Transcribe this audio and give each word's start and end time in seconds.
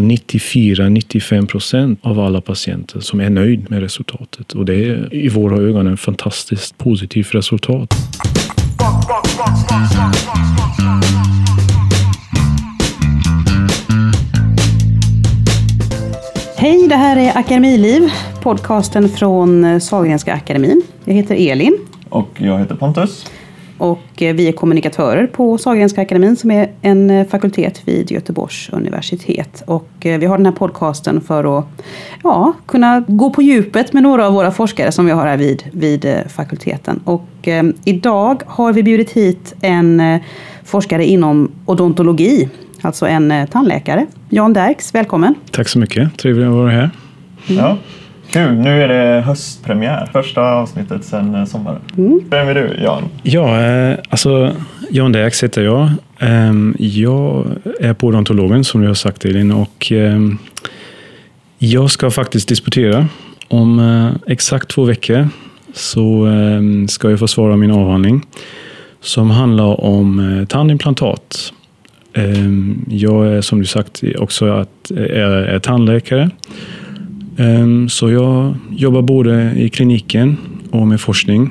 94-95 0.00 1.46
procent 1.46 1.98
av 2.02 2.20
alla 2.20 2.40
patienter 2.40 3.00
som 3.00 3.20
är 3.20 3.30
nöjd 3.30 3.70
med 3.70 3.80
resultatet. 3.80 4.52
Och 4.52 4.64
det 4.64 4.74
är 4.74 5.14
i 5.14 5.28
våra 5.28 5.56
ögon 5.56 5.92
ett 5.92 6.00
fantastiskt 6.00 6.78
positivt 6.78 7.34
resultat. 7.34 7.94
Hej, 16.56 16.88
det 16.88 16.96
här 16.96 17.16
är 17.16 17.38
Akademiliv, 17.38 18.10
podcasten 18.42 19.08
från 19.08 19.80
Sahlgrenska 19.80 20.34
akademin. 20.34 20.82
Jag 21.04 21.14
heter 21.14 21.50
Elin. 21.50 21.78
Och 22.08 22.28
jag 22.36 22.58
heter 22.58 22.74
Pontus. 22.74 23.26
Och 23.78 24.22
eh, 24.22 24.34
vi 24.34 24.48
är 24.48 24.52
kommunikatörer 24.52 25.26
på 25.26 25.58
Sahlgrenska 25.58 26.02
akademin 26.02 26.36
som 26.36 26.50
är 26.50 26.70
en 26.82 27.10
eh, 27.10 27.26
fakultet 27.26 27.82
vid 27.84 28.10
Göteborgs 28.10 28.68
universitet. 28.72 29.62
Och 29.66 29.90
eh, 30.06 30.18
vi 30.18 30.26
har 30.26 30.36
den 30.36 30.46
här 30.46 30.52
podcasten 30.52 31.20
för 31.20 31.58
att 31.58 31.64
ja, 32.22 32.52
kunna 32.66 33.04
gå 33.08 33.30
på 33.30 33.42
djupet 33.42 33.92
med 33.92 34.02
några 34.02 34.26
av 34.26 34.32
våra 34.32 34.50
forskare 34.50 34.92
som 34.92 35.06
vi 35.06 35.12
har 35.12 35.26
här 35.26 35.36
vid, 35.36 35.62
vid 35.72 36.22
fakulteten. 36.28 37.00
Och 37.04 37.48
eh, 37.48 37.64
idag 37.84 38.42
har 38.46 38.72
vi 38.72 38.82
bjudit 38.82 39.10
hit 39.10 39.54
en 39.60 40.20
forskare 40.64 41.04
inom 41.04 41.52
odontologi, 41.66 42.48
alltså 42.80 43.06
en 43.06 43.46
tandläkare. 43.46 44.06
Jan 44.28 44.52
Derks, 44.52 44.94
välkommen! 44.94 45.34
Tack 45.50 45.68
så 45.68 45.78
mycket, 45.78 46.18
trevligt 46.18 46.46
att 46.46 46.52
vara 46.52 46.70
här. 46.70 46.90
Mm. 47.48 47.64
Ja. 47.64 47.78
Kul! 48.36 48.54
Nu 48.54 48.82
är 48.82 48.88
det 48.88 49.20
höstpremiär. 49.20 50.08
Första 50.12 50.42
avsnittet 50.42 51.04
sedan 51.04 51.34
eh, 51.34 51.44
sommaren. 51.44 51.80
Mm. 51.96 52.20
Vem 52.30 52.48
är 52.48 52.54
du, 52.54 52.76
Jan? 52.82 53.02
Ja, 53.22 53.60
eh, 53.60 53.98
alltså 54.08 54.52
Jan 54.90 55.12
Derks 55.12 55.44
heter 55.44 55.62
jag. 55.62 55.90
Ehm, 56.18 56.74
jag 56.78 57.46
är 57.80 57.94
på 57.94 58.06
odontologen 58.06 58.64
som 58.64 58.80
du 58.80 58.86
har 58.86 58.94
sagt 58.94 59.24
Elin 59.24 59.52
och 59.52 59.92
ehm, 59.92 60.38
jag 61.58 61.90
ska 61.90 62.10
faktiskt 62.10 62.48
disputera. 62.48 63.06
Om 63.48 63.78
eh, 63.78 64.32
exakt 64.32 64.68
två 64.68 64.84
veckor 64.84 65.28
så 65.74 66.26
ehm, 66.26 66.88
ska 66.88 67.10
jag 67.10 67.18
få 67.18 67.28
svara 67.28 67.56
min 67.56 67.70
avhandling 67.70 68.22
som 69.00 69.30
handlar 69.30 69.80
om 69.80 70.46
tandimplantat. 70.48 71.52
Jag 72.88 73.26
är 73.26 73.40
som 73.40 73.58
du 73.58 73.66
sagt 73.66 74.02
också 74.18 74.46
att, 74.46 74.90
är, 74.90 75.30
är 75.30 75.58
tandläkare 75.58 76.30
så 77.88 78.10
jag 78.10 78.54
jobbar 78.70 79.02
både 79.02 79.52
i 79.56 79.68
kliniken 79.68 80.36
och 80.70 80.86
med 80.86 81.00
forskning. 81.00 81.50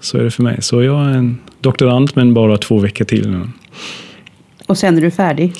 Så 0.00 0.18
är 0.18 0.22
det 0.22 0.30
för 0.30 0.42
mig. 0.42 0.62
Så 0.62 0.82
jag 0.82 1.04
är 1.04 1.10
en 1.10 1.38
doktorand, 1.60 2.10
men 2.14 2.34
bara 2.34 2.56
två 2.56 2.78
veckor 2.78 3.04
till 3.04 3.30
nu. 3.30 3.48
Och 4.66 4.78
sen 4.78 4.96
är 4.96 5.00
du 5.00 5.10
färdig? 5.10 5.52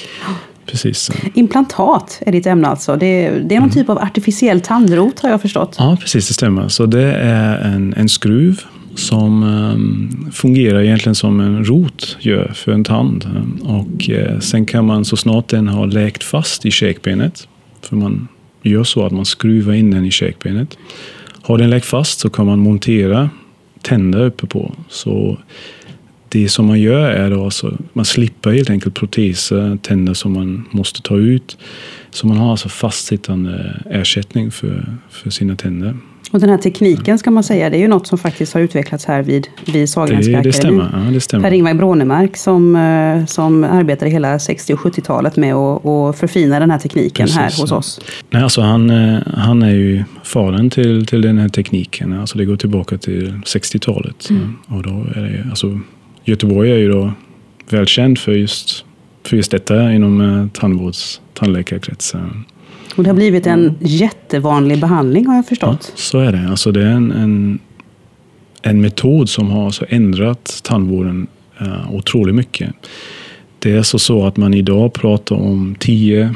Precis. 0.67 1.11
Implantat 1.35 2.23
är 2.27 2.33
ditt 2.33 2.47
ämne 2.47 2.69
alltså. 2.69 2.97
Det 2.97 3.07
är, 3.07 3.31
det 3.31 3.55
är 3.55 3.61
någon 3.61 3.69
mm. 3.69 3.71
typ 3.71 3.89
av 3.89 3.99
artificiell 3.99 4.61
tandrot 4.61 5.21
har 5.21 5.31
jag 5.31 5.43
förstått? 5.43 5.77
Ja, 5.79 5.97
precis. 6.01 6.29
Det 6.29 6.35
stämmer. 6.35 6.69
Så 6.69 6.87
det 6.87 7.13
är 7.13 7.59
en, 7.59 7.95
en 7.95 8.09
skruv 8.09 8.61
som 8.95 9.43
um, 9.43 10.31
fungerar 10.33 10.83
egentligen 10.83 11.15
som 11.15 11.41
en 11.41 11.65
rot 11.65 12.17
gör 12.21 12.53
för 12.55 12.73
en 12.73 12.85
tand. 12.85 13.27
Och 13.63 14.09
uh, 14.09 14.39
sen 14.41 14.67
kan 14.67 14.87
man 14.87 15.05
så 15.05 15.17
snart 15.17 15.49
den 15.49 15.69
har 15.69 15.87
läkt 15.87 16.25
fast 16.25 16.67
i 16.67 16.71
käkbenet, 16.71 17.49
för 17.83 17.97
man 17.97 18.29
gör 18.63 18.85
så 18.85 19.07
att 19.07 19.13
man 19.13 19.25
skruvar 19.25 19.73
in 19.73 19.91
den 19.91 20.05
i 20.05 20.11
käkbenet. 20.11 20.79
Har 21.43 21.59
den 21.59 21.71
läkt 21.71 21.87
fast 21.87 22.21
så 22.21 22.31
kan 22.31 22.47
man 22.47 22.59
montera 22.59 23.31
tänder 23.83 24.25
uppe 24.25 24.47
på. 24.47 24.75
Så 24.89 25.39
det 26.33 26.49
som 26.49 26.67
man 26.67 26.81
gör 26.81 27.11
är 27.11 27.31
då 27.31 27.45
alltså, 27.45 27.79
man 27.93 28.05
slipper 28.05 28.51
helt 28.51 28.71
enkelt 28.71 28.95
proteser, 28.95 29.79
tänder 29.83 30.15
som 30.15 30.33
man 30.33 30.69
måste 30.71 31.03
ta 31.03 31.17
ut. 31.17 31.59
Så 32.11 32.27
man 32.27 32.37
har 32.37 32.51
alltså 32.51 32.69
fastsittande 32.69 33.83
ersättning 33.91 34.51
för, 34.51 34.99
för 35.11 35.31
sina 35.31 35.57
tänder. 35.57 35.97
Och 36.33 36.41
den 36.41 36.49
här 36.49 36.59
tekniken 36.59 37.19
ska 37.19 37.31
man 37.31 37.45
säga, 37.45 37.71
det 37.71 37.77
är 37.77 37.81
ju 37.81 37.89
något 37.89 38.07
som 38.07 38.19
faktiskt 38.19 38.55
har 38.55 38.61
utvecklats 38.61 39.05
här 39.05 39.23
vid, 39.23 39.49
vid 39.67 39.89
Sahlgrenska 39.89 40.31
akademin. 40.31 40.51
Det 40.51 40.53
stämmer, 40.53 41.05
ja, 41.07 41.13
det 41.13 41.21
stämmer. 41.21 41.49
Per-Ingvar 41.49 41.75
Brånemark 41.75 42.37
som, 42.37 42.77
eh, 42.77 43.27
som 43.27 43.65
arbetade 43.65 44.11
hela 44.11 44.39
60 44.39 44.75
och 44.75 44.79
70-talet 44.79 45.37
med 45.37 45.55
att, 45.55 45.87
att 45.87 46.19
förfina 46.19 46.61
den 46.61 46.71
här 46.71 46.79
tekniken 46.79 47.27
Precis, 47.27 47.39
här 47.39 47.61
hos 47.61 47.71
ja. 47.71 47.77
oss. 47.77 48.01
Nej, 48.31 48.43
alltså 48.43 48.61
han, 48.61 48.91
eh, 48.91 49.19
han 49.35 49.63
är 49.63 49.71
ju 49.71 50.05
fadern 50.25 50.71
till, 50.71 51.07
till 51.07 51.23
den 51.23 51.39
här 51.39 51.49
tekniken. 51.49 52.21
Alltså 52.21 52.39
det 52.39 52.45
går 52.45 52.57
tillbaka 52.57 52.99
till 52.99 53.35
60-talet. 53.47 54.31
Mm. 54.31 54.57
Och 54.67 54.83
då 54.83 54.91
är 54.91 55.21
det, 55.23 55.51
alltså, 55.51 55.81
Göteborg 56.25 56.73
är 56.73 56.77
ju 56.77 56.93
då 56.93 57.13
välkänd 57.71 58.19
för 58.19 58.33
just, 58.33 58.85
för 59.25 59.37
just 59.37 59.51
detta 59.51 59.93
inom 59.93 60.21
eh, 60.21 60.47
tandvårds 60.61 61.21
tandläkarkretsen. 61.35 62.45
Och 62.97 63.03
det 63.03 63.11
har 63.11 63.15
blivit 63.15 63.47
en 63.47 63.61
mm. 63.61 63.75
jättevanlig 63.81 64.81
behandling 64.81 65.27
har 65.27 65.37
jag 65.37 65.47
förstått. 65.47 65.93
Ja, 65.93 65.97
så 65.97 66.19
är 66.19 66.33
det. 66.33 66.49
Alltså 66.51 66.73
det 66.73 66.83
är 66.83 66.91
en, 66.91 67.13
en, 67.13 67.59
en 68.63 68.81
metod 68.81 69.29
som 69.29 69.51
har 69.51 69.65
alltså 69.65 69.85
ändrat 69.89 70.61
tandvården 70.65 71.27
uh, 71.63 71.95
otroligt 71.95 72.35
mycket. 72.35 72.75
Det 73.59 73.73
är 73.73 73.83
så, 73.83 73.99
så 73.99 74.27
att 74.27 74.37
man 74.37 74.55
idag 74.55 74.93
pratar 74.93 75.37
om 75.37 75.75
10 75.79 76.35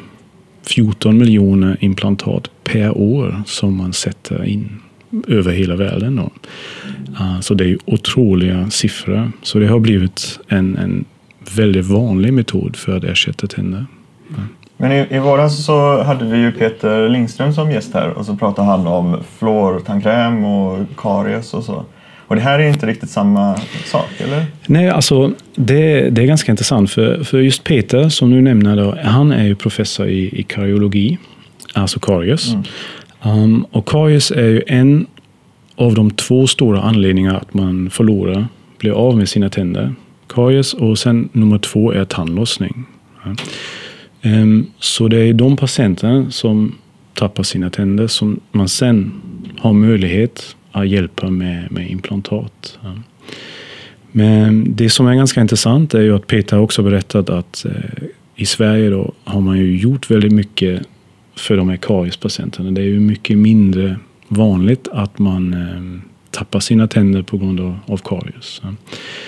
14 0.67 1.19
miljoner 1.19 1.77
implantat 1.81 2.51
per 2.65 2.99
år 2.99 3.43
som 3.47 3.77
man 3.77 3.93
sätter 3.93 4.45
in 4.45 4.81
över 5.29 5.53
hela 5.53 5.77
världen. 5.77 6.17
Då. 6.17 6.31
Så 7.41 7.55
det 7.55 7.65
är 7.65 7.69
ju 7.69 7.79
otroliga 7.85 8.71
siffror. 8.71 9.33
Så 9.43 9.59
det 9.59 9.67
har 9.67 9.79
blivit 9.79 10.39
en, 10.49 10.77
en 10.77 11.05
väldigt 11.57 11.87
vanlig 11.87 12.33
metod 12.33 12.77
för 12.77 12.97
att 12.97 13.05
ersätta 13.05 13.47
tänder. 13.47 13.87
Mm. 14.31 14.49
Men 14.77 14.93
i, 14.93 15.07
i 15.11 15.19
våras 15.19 15.65
så 15.65 16.03
hade 16.03 16.25
vi 16.25 16.39
ju 16.39 16.53
Peter 16.53 17.09
Lindström 17.09 17.53
som 17.53 17.71
gäst 17.71 17.95
här 17.95 18.11
och 18.11 18.27
så 18.27 18.37
pratade 18.37 18.69
han 18.69 18.87
om 18.87 19.17
fluortandkräm 19.39 20.45
och 20.45 20.87
karies 20.97 21.55
och 21.55 21.65
så. 21.65 21.85
Och 22.29 22.37
det 22.37 22.43
här 22.43 22.59
är 22.59 22.69
inte 22.69 22.87
riktigt 22.87 23.11
samma 23.11 23.57
sak, 23.85 24.09
eller? 24.19 24.47
Nej, 24.67 24.89
alltså 24.89 25.33
det, 25.55 26.11
det 26.11 26.23
är 26.23 26.27
ganska 26.27 26.53
intressant 26.53 26.91
för, 26.91 27.25
för 27.25 27.39
just 27.39 27.65
Peter 27.65 28.09
som 28.09 28.31
du 28.31 28.41
nämner, 28.41 28.77
då, 28.77 28.97
han 29.03 29.33
är 29.33 29.45
ju 29.45 29.55
professor 29.55 30.09
i, 30.09 30.41
i 30.41 30.43
kariologi, 30.43 31.19
alltså 31.75 32.01
karies. 32.01 32.53
Mm. 32.53 32.65
Um, 33.43 33.67
och 33.71 33.89
karies 33.89 34.31
är 34.31 34.47
ju 34.47 34.63
en 34.67 35.07
av 35.77 35.95
de 35.95 36.11
två 36.11 36.47
stora 36.47 36.81
anledningarna 36.81 37.39
att 37.39 37.55
man 37.55 37.91
förlorar, 37.91 38.47
blir 38.79 38.93
av 38.93 39.17
med 39.17 39.29
sina 39.29 39.49
tänder. 39.49 39.95
Karies 40.29 40.75
och 40.75 40.99
sen 40.99 41.29
nummer 41.33 41.59
två 41.59 41.93
är 41.93 42.05
tandlossning. 42.05 42.85
Ehm, 44.23 44.67
så 44.79 45.09
det 45.09 45.17
är 45.17 45.33
de 45.33 45.57
patienterna 45.57 46.31
som 46.31 46.75
tappar 47.15 47.43
sina 47.43 47.71
tänder 47.71 48.07
som 48.07 48.41
man 48.53 48.69
sen 48.69 49.13
har 49.59 49.73
möjlighet 49.73 50.57
att 50.73 50.89
hjälpa 50.89 51.31
med, 51.31 51.73
med 51.73 51.91
implantat. 51.91 52.79
Men 54.13 54.77
det 54.77 54.91
som 54.91 55.07
är 55.07 55.15
ganska 55.15 55.41
intressant 55.41 55.95
är 55.95 56.01
ju 56.01 56.17
att 56.17 56.27
Peter 56.27 56.59
också 56.59 56.83
berättat 56.83 57.31
att 57.31 57.65
eh, 57.65 57.73
i 58.37 58.47
Sverige 58.47 58.91
då 58.91 59.13
har 59.25 59.41
man 59.41 59.59
ju 59.59 59.77
gjort 59.77 60.11
väldigt 60.11 60.33
mycket 60.33 60.83
för 61.37 61.57
de 61.57 61.69
här 61.69 61.77
kariespatienterna. 61.77 62.71
Det 62.71 62.81
är 62.81 62.85
ju 62.85 63.01
mycket 63.01 63.39
mindre 63.39 63.97
vanligt 64.29 64.89
att 64.93 65.19
man 65.19 65.55
ehm, 65.55 66.03
tappar 66.31 66.61
sina 66.61 66.87
tänder 66.87 67.23
på 67.23 67.37
grund 67.37 67.61
av, 67.61 67.79
av 67.87 67.97
karies. 67.97 68.63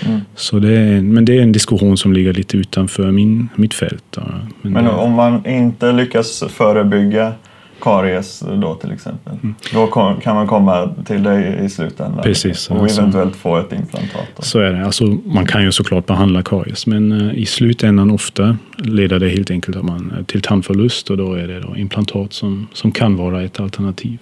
Mm. 0.06 0.20
Så 0.34 0.58
det 0.58 0.78
är, 0.78 1.00
men 1.00 1.24
det 1.24 1.38
är 1.38 1.42
en 1.42 1.52
diskussion 1.52 1.96
som 1.96 2.12
ligger 2.12 2.32
lite 2.32 2.56
utanför 2.56 3.10
min, 3.10 3.48
mitt 3.56 3.74
fält. 3.74 4.18
Men, 4.62 4.72
men 4.72 4.86
om 4.86 5.12
man 5.12 5.46
inte 5.46 5.92
lyckas 5.92 6.44
förebygga 6.48 7.32
karies 7.80 8.44
då 8.62 8.74
till 8.74 8.92
exempel. 8.92 9.32
Mm. 9.42 9.54
Då 9.72 9.86
kan 10.22 10.34
man 10.34 10.46
komma 10.46 10.94
till 11.06 11.22
dig 11.22 11.60
i 11.64 11.68
slutändan 11.68 12.22
Precis, 12.22 12.70
och 12.70 12.76
alltså, 12.76 13.00
eventuellt 13.00 13.36
få 13.36 13.56
ett 13.56 13.72
implantat. 13.72 14.26
Då. 14.36 14.42
Så 14.42 14.58
är 14.58 14.72
det. 14.72 14.84
Alltså, 14.84 15.04
man 15.24 15.46
kan 15.46 15.62
ju 15.62 15.72
såklart 15.72 16.06
behandla 16.06 16.42
karies 16.42 16.86
men 16.86 17.12
uh, 17.12 17.38
i 17.38 17.46
slutändan 17.46 18.10
ofta 18.10 18.56
leder 18.78 19.18
det 19.18 19.28
helt 19.28 19.50
enkelt 19.50 19.82
man, 19.82 20.24
till 20.26 20.42
tandförlust 20.42 21.10
och 21.10 21.16
då 21.16 21.34
är 21.34 21.48
det 21.48 21.60
då 21.60 21.76
implantat 21.76 22.32
som, 22.32 22.66
som 22.72 22.92
kan 22.92 23.16
vara 23.16 23.42
ett 23.42 23.60
alternativ. 23.60 24.18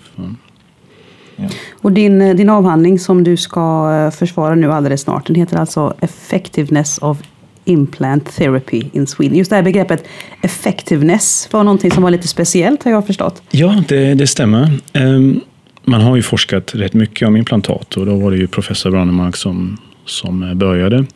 Och 1.82 1.92
din, 1.92 2.20
eh, 2.20 2.34
din 2.36 2.50
avhandling 2.50 2.98
som 2.98 3.24
du 3.24 3.36
ska 3.36 3.92
eh, 3.92 4.10
försvara 4.10 4.54
nu 4.54 4.72
alldeles 4.72 5.00
snart, 5.00 5.26
den 5.26 5.36
heter 5.36 5.56
alltså 5.56 5.94
Effectiveness 6.00 6.98
of 6.98 7.18
Implant 7.64 8.36
Therapy 8.36 8.82
in 8.92 9.06
Sweden. 9.06 9.38
Just 9.38 9.50
det 9.50 9.56
här 9.56 9.62
begreppet 9.62 10.04
effectiveness 10.42 11.48
var 11.52 11.64
någonting 11.64 11.90
som 11.90 12.02
var 12.02 12.10
lite 12.10 12.28
speciellt 12.28 12.82
har 12.82 12.90
jag 12.90 13.06
förstått. 13.06 13.42
Ja, 13.50 13.82
det, 13.88 14.14
det 14.14 14.26
stämmer. 14.26 14.70
Um, 14.94 15.40
man 15.84 16.00
har 16.00 16.16
ju 16.16 16.22
forskat 16.22 16.74
rätt 16.74 16.94
mycket 16.94 17.28
om 17.28 17.36
implantat 17.36 17.96
och 17.96 18.06
då 18.06 18.14
var 18.14 18.30
det 18.30 18.36
ju 18.36 18.46
professor 18.46 18.90
Brannemark 18.90 19.36
som, 19.36 19.78
som 20.04 20.42
eh, 20.42 20.54
började. 20.54 21.06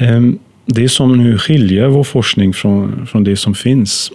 Um, 0.00 0.38
det 0.66 0.88
som 0.88 1.18
nu 1.18 1.38
skiljer 1.38 1.88
vår 1.88 2.04
forskning 2.04 2.54
från, 2.54 3.06
från 3.06 3.24
det 3.24 3.36
som 3.36 3.54
finns 3.54 4.12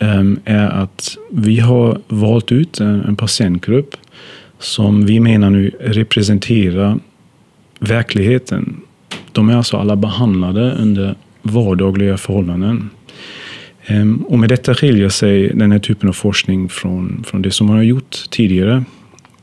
um, 0.00 0.40
är 0.44 0.68
att 0.68 1.16
vi 1.30 1.60
har 1.60 2.00
valt 2.08 2.52
ut 2.52 2.80
en, 2.80 3.04
en 3.04 3.16
patientgrupp 3.16 3.96
som 4.62 5.06
vi 5.06 5.20
menar 5.20 5.50
nu 5.50 5.70
representerar 5.80 6.98
verkligheten. 7.78 8.80
De 9.32 9.48
är 9.48 9.56
alltså 9.56 9.76
alla 9.76 9.96
behandlade 9.96 10.72
under 10.72 11.14
vardagliga 11.42 12.16
förhållanden. 12.16 12.90
Ehm, 13.86 14.22
och 14.22 14.38
med 14.38 14.48
detta 14.48 14.74
skiljer 14.74 15.08
sig 15.08 15.48
den 15.48 15.72
här 15.72 15.78
typen 15.78 16.08
av 16.08 16.12
forskning 16.12 16.68
från, 16.68 17.24
från 17.26 17.42
det 17.42 17.50
som 17.50 17.66
man 17.66 17.76
har 17.76 17.82
gjort 17.82 18.30
tidigare, 18.30 18.84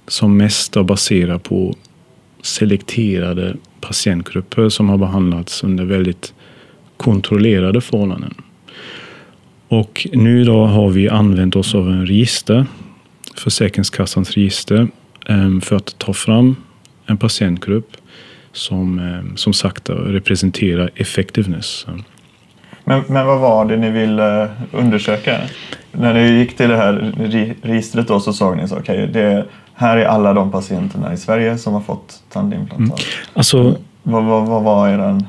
som 0.07 0.37
mest 0.37 0.75
är 0.75 0.83
baserat 0.83 1.43
på 1.43 1.75
selekterade 2.41 3.55
patientgrupper 3.81 4.69
som 4.69 4.89
har 4.89 4.97
behandlats 4.97 5.63
under 5.63 5.85
väldigt 5.85 6.33
kontrollerade 6.97 7.81
förhållanden. 7.81 8.33
Och 9.67 10.07
nu 10.13 10.43
då 10.43 10.65
har 10.65 10.89
vi 10.89 11.09
använt 11.09 11.55
oss 11.55 11.75
av 11.75 11.89
en 11.89 12.05
register, 12.05 12.65
Försäkringskassans 13.35 14.31
register, 14.31 14.87
för 15.61 15.75
att 15.75 15.97
ta 15.97 16.13
fram 16.13 16.55
en 17.05 17.17
patientgrupp 17.17 17.97
som, 18.51 18.99
ehm, 18.99 19.37
som 19.37 19.53
sagt 19.53 19.89
representerar 19.89 20.89
effectiveness. 20.95 21.85
Men, 22.83 23.03
men 23.07 23.25
vad 23.25 23.39
var 23.39 23.65
det 23.65 23.77
ni 23.77 23.89
ville 23.89 24.49
undersöka? 24.71 25.37
När 25.91 26.13
ni 26.13 26.39
gick 26.39 26.57
till 26.57 26.69
det 26.69 26.77
här 26.77 27.13
registret 27.61 28.07
då 28.07 28.19
så 28.19 28.33
såg 28.33 28.57
ni 28.57 28.67
så 28.67 28.77
okay, 28.77 29.43
här 29.73 29.97
är 29.97 30.05
alla 30.05 30.33
de 30.33 30.51
patienterna 30.51 31.13
i 31.13 31.17
Sverige 31.17 31.57
som 31.57 31.73
har 31.73 31.81
fått 31.81 32.23
tandimplantat. 32.29 32.79
Mm. 32.79 32.93
Alltså, 33.33 33.75
vad, 34.03 34.23
vad, 34.23 34.47
vad 34.47 34.63
var 34.63 34.89
er 34.89 35.19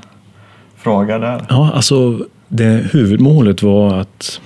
fråga 0.77 1.19
där? 1.19 1.47
Ja, 1.49 1.71
alltså 1.75 2.27
det 2.49 2.87
huvudmålet 2.93 3.63
var 3.63 3.99
att 3.99 4.41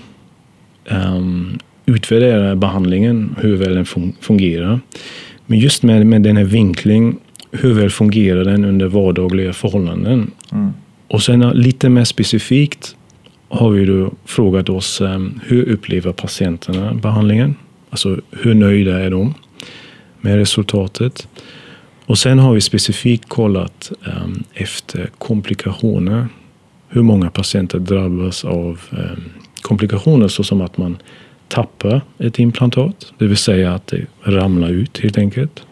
um, 0.90 1.58
utvärdera 1.86 2.56
behandlingen, 2.56 3.36
hur 3.40 3.56
väl 3.56 3.74
den 3.74 4.14
fungerar. 4.20 4.80
Men 5.46 5.58
just 5.58 5.82
med, 5.82 6.06
med 6.06 6.22
den 6.22 6.36
här 6.36 6.44
vinklingen, 6.44 7.18
hur 7.50 7.74
väl 7.74 7.90
fungerar 7.90 8.44
den 8.44 8.64
under 8.64 8.86
vardagliga 8.86 9.52
förhållanden? 9.52 10.30
Mm. 10.52 10.70
Och 11.08 11.22
sen 11.22 11.40
lite 11.40 11.88
mer 11.88 12.04
specifikt 12.04 12.96
har 13.48 13.70
vi 13.70 13.84
då 13.84 14.12
frågat 14.24 14.68
oss 14.68 15.00
um, 15.00 15.40
hur 15.44 15.68
upplever 15.68 16.12
patienterna 16.12 16.94
behandlingen? 16.94 17.54
Alltså 17.90 18.20
hur 18.30 18.54
nöjda 18.54 19.00
är 19.00 19.10
de 19.10 19.34
med 20.20 20.36
resultatet? 20.36 21.28
Och 22.06 22.18
sen 22.18 22.38
har 22.38 22.54
vi 22.54 22.60
specifikt 22.60 23.28
kollat 23.28 23.92
um, 24.04 24.44
efter 24.54 25.10
komplikationer 25.18 26.28
hur 26.94 27.02
många 27.02 27.30
patienter 27.30 27.78
drabbas 27.78 28.44
av 28.44 28.80
eh, 28.92 29.18
komplikationer 29.62 30.28
såsom 30.28 30.60
att 30.60 30.76
man 30.76 30.96
tappar 31.54 32.00
ett 32.18 32.38
implantat, 32.38 33.12
det 33.18 33.26
vill 33.26 33.36
säga 33.36 33.74
att 33.74 33.86
det 33.86 34.06
ramlar 34.22 34.68
ut 34.68 34.98
helt 34.98 35.18
enkelt. 35.18 35.62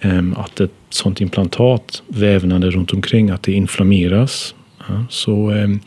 Ehm, 0.00 0.34
att 0.36 0.60
ett 0.60 0.72
sådant 0.90 1.20
implantat, 1.20 2.02
vävnader 2.08 2.70
runt 2.70 2.92
omkring, 2.92 3.30
att 3.30 3.42
det 3.42 3.52
inflammeras. 3.52 4.54
Så 5.08 5.50
ehm, 5.50 5.80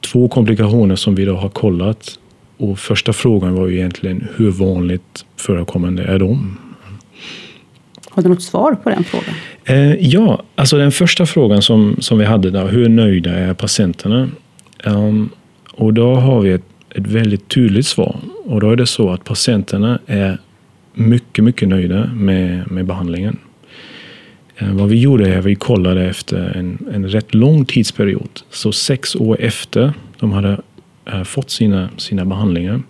två 0.00 0.28
komplikationer 0.28 0.96
som 0.96 1.14
vi 1.14 1.24
då 1.24 1.36
har 1.36 1.48
kollat. 1.48 2.18
Och 2.56 2.78
första 2.78 3.12
frågan 3.12 3.54
var 3.54 3.66
ju 3.66 3.76
egentligen 3.76 4.28
hur 4.36 4.50
vanligt 4.50 5.24
förekommande 5.36 6.02
är 6.02 6.18
de? 6.18 6.58
Har 8.10 8.22
du 8.22 8.28
något 8.28 8.42
svar 8.42 8.74
på 8.74 8.90
den 8.90 9.04
frågan? 9.04 9.34
Eh, 9.64 9.94
ja, 9.94 10.42
alltså 10.54 10.76
den 10.76 10.92
första 10.92 11.26
frågan 11.26 11.62
som, 11.62 11.96
som 12.00 12.18
vi 12.18 12.24
hade 12.24 12.50
där, 12.50 12.68
hur 12.68 12.88
nöjda 12.88 13.30
är 13.30 13.54
patienterna? 13.54 14.28
Um, 14.84 15.30
och 15.72 15.94
då 15.94 16.14
har 16.14 16.40
vi 16.40 16.50
ett, 16.50 16.64
ett 16.94 17.06
väldigt 17.06 17.48
tydligt 17.48 17.86
svar. 17.86 18.16
Och 18.44 18.60
då 18.60 18.70
är 18.70 18.76
det 18.76 18.86
så 18.86 19.10
att 19.10 19.24
patienterna 19.24 19.98
är 20.06 20.38
mycket, 20.94 21.44
mycket 21.44 21.68
nöjda 21.68 22.06
med, 22.06 22.70
med 22.70 22.86
behandlingen. 22.86 23.38
Uh, 24.62 24.72
vad 24.72 24.88
vi 24.88 25.00
gjorde 25.00 25.28
är 25.28 25.38
att 25.38 25.44
vi 25.44 25.54
kollade 25.54 26.04
efter 26.04 26.56
en, 26.56 26.78
en 26.92 27.08
rätt 27.08 27.34
lång 27.34 27.64
tidsperiod. 27.64 28.40
Så 28.50 28.72
sex 28.72 29.16
år 29.16 29.36
efter 29.40 29.92
de 30.18 30.32
hade 30.32 30.60
uh, 31.14 31.22
fått 31.24 31.50
sina, 31.50 31.88
sina 31.96 32.24
behandlingar 32.24 32.80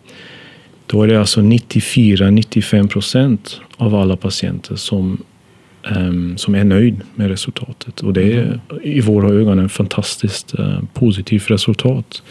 då 0.90 1.02
är 1.02 1.08
det 1.08 1.20
alltså 1.20 1.40
94-95 1.40 2.88
procent 2.88 3.60
av 3.76 3.94
alla 3.94 4.16
patienter 4.16 4.76
som, 4.76 5.22
um, 5.96 6.38
som 6.38 6.54
är 6.54 6.64
nöjd 6.64 7.00
med 7.14 7.28
resultatet. 7.28 8.00
Och 8.00 8.12
det 8.12 8.32
är 8.32 8.42
mm. 8.42 8.60
i 8.82 9.00
våra 9.00 9.28
ögon 9.28 9.58
ett 9.58 9.72
fantastiskt 9.72 10.58
uh, 10.58 10.78
positivt 10.94 11.50
resultat. 11.50 12.22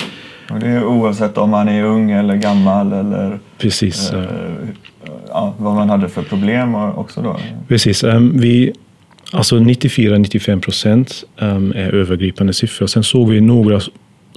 Och 0.51 0.59
det 0.59 0.67
är 0.67 0.85
oavsett 0.85 1.37
om 1.37 1.49
man 1.49 1.69
är 1.69 1.83
ung 1.83 2.11
eller 2.11 2.35
gammal 2.35 2.93
eller 2.93 3.39
Precis. 3.57 4.13
Uh, 4.13 4.23
ja, 5.27 5.53
vad 5.57 5.75
man 5.75 5.89
hade 5.89 6.09
för 6.09 6.23
problem 6.23 6.75
också 6.75 7.21
då? 7.21 7.39
Precis. 7.67 8.03
Um, 8.03 8.37
vi, 8.37 8.73
alltså 9.31 9.57
94-95 9.57 10.59
procent 10.59 11.23
um, 11.37 11.71
är 11.71 11.95
övergripande 11.95 12.53
siffror. 12.53 12.87
Sen 12.87 13.03
såg 13.03 13.29
vi 13.29 13.41
några 13.41 13.81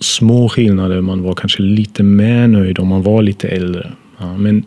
små 0.01 0.49
skillnader. 0.49 1.01
Man 1.01 1.23
var 1.23 1.35
kanske 1.35 1.63
lite 1.63 2.03
mer 2.03 2.47
nöjd 2.47 2.79
om 2.79 2.89
man 2.89 3.03
var 3.03 3.23
lite 3.23 3.49
äldre. 3.49 3.93
Ja, 4.19 4.37
men 4.37 4.65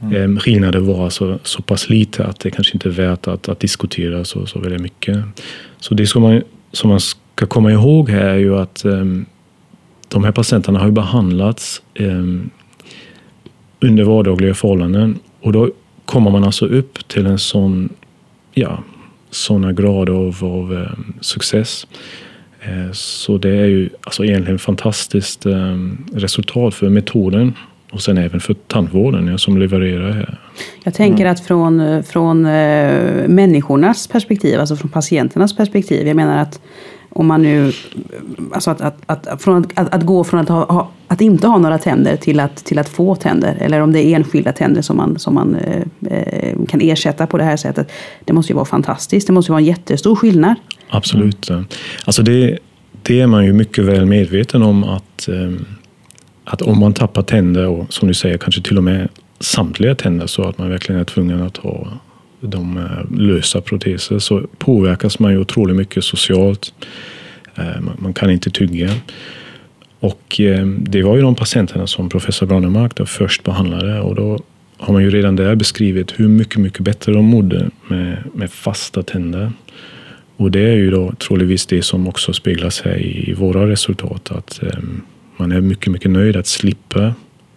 mm. 0.00 0.36
eh, 0.36 0.40
skillnaden 0.40 0.86
var 0.86 1.04
alltså 1.04 1.38
så 1.42 1.62
pass 1.62 1.88
lite 1.88 2.24
att 2.24 2.40
det 2.40 2.50
kanske 2.50 2.72
inte 2.72 2.88
är 2.88 2.92
värt 2.92 3.26
att, 3.26 3.48
att 3.48 3.60
diskutera 3.60 4.24
så, 4.24 4.46
så 4.46 4.58
väldigt 4.58 4.80
mycket. 4.80 5.18
Så 5.78 5.94
det 5.94 6.06
som 6.06 6.22
man, 6.22 6.42
som 6.72 6.90
man 6.90 7.00
ska 7.00 7.46
komma 7.46 7.72
ihåg 7.72 8.10
här 8.10 8.28
är 8.28 8.36
ju 8.36 8.58
att 8.58 8.84
eh, 8.84 9.04
de 10.10 10.24
här 10.24 10.32
patienterna 10.32 10.78
har 10.78 10.86
ju 10.86 10.92
behandlats 10.92 11.82
eh, 11.94 12.24
under 13.80 14.04
vardagliga 14.04 14.54
förhållanden 14.54 15.18
och 15.40 15.52
då 15.52 15.70
kommer 16.04 16.30
man 16.30 16.44
alltså 16.44 16.66
upp 16.66 17.08
till 17.08 17.26
en 17.26 17.38
sån, 17.38 17.88
ja, 18.54 18.78
sådana 19.30 19.72
grader 19.72 20.12
av, 20.12 20.44
av 20.44 20.78
eh, 20.78 20.98
success. 21.20 21.86
Eh, 22.60 22.92
så 22.92 23.38
det 23.38 23.56
är 23.56 23.66
ju 23.66 23.90
alltså 24.02 24.24
egentligen 24.24 24.56
ett 24.56 24.62
fantastiskt 24.62 25.46
eh, 25.46 25.76
resultat 26.12 26.74
för 26.74 26.88
metoden 26.88 27.54
och 27.92 28.02
sen 28.02 28.18
även 28.18 28.40
för 28.40 28.54
tandvården 28.54 29.26
ja, 29.26 29.38
som 29.38 29.58
levererar 29.58 30.12
här. 30.12 30.38
Jag 30.84 30.94
tänker 30.94 31.26
att 31.26 31.40
från, 31.40 32.02
från 32.02 32.46
äh, 32.46 33.28
människornas 33.28 34.06
perspektiv, 34.06 34.60
alltså 34.60 34.76
från 34.76 34.90
patienternas 34.90 35.56
perspektiv. 35.56 36.06
Jag 36.06 36.16
menar 36.16 36.38
att 36.38 36.60
om 37.12 37.26
man 37.26 37.42
nu, 37.42 37.72
alltså 38.52 38.70
att, 38.70 38.80
att, 38.80 39.26
att, 39.26 39.42
från 39.42 39.66
att, 39.74 39.94
att, 39.94 40.02
gå 40.02 40.24
från 40.24 40.40
att, 40.40 40.48
ha, 40.48 40.90
att 41.08 41.20
inte 41.20 41.46
ha 41.46 41.58
några 41.58 41.78
tänder 41.78 42.16
till 42.16 42.40
att, 42.40 42.56
till 42.56 42.78
att 42.78 42.88
få 42.88 43.14
tänder. 43.14 43.56
Eller 43.60 43.80
om 43.80 43.92
det 43.92 44.06
är 44.06 44.16
enskilda 44.16 44.52
tänder 44.52 44.82
som 44.82 44.96
man, 44.96 45.18
som 45.18 45.34
man 45.34 45.54
eh, 45.54 45.82
eh, 46.10 46.58
kan 46.68 46.80
ersätta 46.80 47.26
på 47.26 47.38
det 47.38 47.44
här 47.44 47.56
sättet. 47.56 47.92
Det 48.24 48.32
måste 48.32 48.52
ju 48.52 48.54
vara 48.54 48.64
fantastiskt. 48.64 49.26
Det 49.26 49.32
måste 49.32 49.50
ju 49.50 49.52
vara 49.52 49.60
en 49.60 49.66
jättestor 49.66 50.16
skillnad. 50.16 50.54
Absolut. 50.90 51.50
Alltså 52.04 52.22
det, 52.22 52.58
det 53.02 53.20
är 53.20 53.26
man 53.26 53.44
ju 53.44 53.52
mycket 53.52 53.84
väl 53.84 54.06
medveten 54.06 54.62
om 54.62 54.84
att 54.84 55.28
eh, 55.28 55.60
att 56.44 56.62
om 56.62 56.80
man 56.80 56.92
tappar 56.92 57.22
tänder 57.22 57.66
och 57.66 57.92
som 57.92 58.08
du 58.08 58.14
säger 58.14 58.38
kanske 58.38 58.62
till 58.62 58.76
och 58.76 58.84
med 58.84 59.08
samtliga 59.40 59.94
tänder 59.94 60.26
så 60.26 60.42
att 60.42 60.58
man 60.58 60.70
verkligen 60.70 61.00
är 61.00 61.04
tvungen 61.04 61.42
att 61.42 61.56
ha 61.56 61.88
de 62.40 62.76
eh, 62.76 63.18
lösa 63.18 63.60
proteser 63.60 64.18
så 64.18 64.42
påverkas 64.58 65.18
man 65.18 65.32
ju 65.32 65.38
otroligt 65.38 65.76
mycket 65.76 66.04
socialt. 66.04 66.74
Eh, 67.54 67.80
man 67.98 68.14
kan 68.14 68.30
inte 68.30 68.50
tugga. 68.50 68.90
Och 70.00 70.40
eh, 70.40 70.66
det 70.66 71.02
var 71.02 71.16
ju 71.16 71.22
de 71.22 71.34
patienterna 71.34 71.86
som 71.86 72.08
professor 72.08 72.46
Brannemark 72.46 72.96
då 72.96 73.06
först 73.06 73.42
behandlade 73.42 74.00
och 74.00 74.14
då 74.14 74.40
har 74.78 74.92
man 74.92 75.02
ju 75.02 75.10
redan 75.10 75.36
där 75.36 75.54
beskrivit 75.54 76.20
hur 76.20 76.28
mycket, 76.28 76.56
mycket 76.56 76.80
bättre 76.80 77.12
de 77.12 77.24
mådde 77.24 77.70
med, 77.88 78.16
med 78.34 78.50
fasta 78.50 79.02
tänder. 79.02 79.52
Och 80.36 80.50
det 80.50 80.60
är 80.60 80.76
ju 80.76 80.90
då 80.90 81.12
troligtvis 81.12 81.66
det 81.66 81.82
som 81.82 82.08
också 82.08 82.32
speglas 82.32 82.80
här 82.80 82.98
i, 82.98 83.34
våra 83.38 83.68
resultat. 83.68 84.30
Att 84.30 84.60
man 85.36 85.52
är 85.52 85.60
mycket, 85.60 85.92
mycket 85.92 86.10
nöjd 86.10 86.36
att 86.36 86.46
slippa 86.46 87.14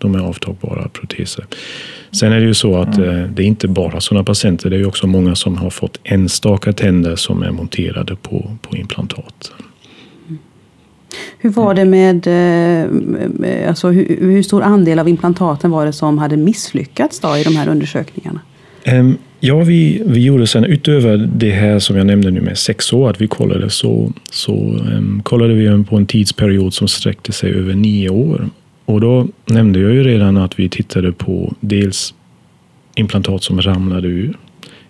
de 0.07 0.15
här 0.15 0.21
avtagbara 0.21 0.87
proteser. 0.87 1.45
Sen 2.11 2.31
är 2.31 2.39
det 2.39 2.45
ju 2.45 2.53
så 2.53 2.77
att 2.77 2.97
mm. 2.97 3.09
Eh, 3.09 3.29
det 3.29 3.43
är 3.43 3.45
inte 3.45 3.67
bara 3.67 4.01
sådana 4.01 4.23
patienter. 4.23 4.69
Det 4.69 4.75
är 4.75 4.87
också 4.87 5.07
många 5.07 5.35
som 5.35 5.57
har 5.57 5.69
fått 5.69 5.99
enstaka 6.03 6.73
tänder 6.73 7.15
som 7.15 7.43
är 7.43 7.51
monterade 7.51 8.15
på, 8.15 8.57
på 8.61 8.75
implantat. 8.75 9.51
Hur 11.37 11.49
var 11.49 11.73
det 11.73 11.85
med, 11.85 12.27
eh, 12.27 13.67
alltså 13.69 13.89
hur, 13.89 14.17
hur, 14.19 14.43
stor 14.43 14.61
andel 14.61 14.99
av 14.99 15.09
implantaten 15.09 15.71
var 15.71 15.85
det 15.85 15.93
som 15.93 16.17
hade 16.17 16.37
misslyckats 16.37 17.19
då 17.19 17.37
i 17.37 17.43
de 17.43 17.55
här 17.55 17.67
undersökningarna? 17.67 18.39
Um, 18.87 19.17
Ja, 19.45 19.59
vi, 19.59 20.01
vi 20.05 20.23
gjorde 20.23 20.47
sen 20.47 20.65
utöver 20.65 21.17
det 21.17 21.51
här 21.51 21.79
som 21.79 21.97
jag 21.97 22.07
nämnde 22.07 22.31
nu 22.31 22.41
med 22.41 22.57
sex 22.57 22.93
år, 22.93 23.09
att 23.09 23.21
vi 23.21 23.27
kollade 23.27 23.69
så, 23.69 24.11
så 24.31 24.53
um, 24.53 25.21
kollade 25.23 25.53
vi 25.53 25.83
på 25.83 25.95
en 25.97 26.05
tidsperiod 26.05 26.73
som 26.73 26.87
sträckte 26.87 27.31
sig 27.31 27.53
över 27.53 27.73
nio 27.73 28.09
år. 28.09 28.49
Och 28.85 29.01
då 29.01 29.27
nämnde 29.45 29.79
jag 29.79 29.93
ju 29.93 30.03
redan 30.03 30.37
att 30.37 30.59
vi 30.59 30.69
tittade 30.69 31.11
på 31.11 31.53
dels 31.59 32.13
implantat 32.95 33.43
som 33.43 33.61
ramlade 33.61 34.07
ur. 34.07 34.37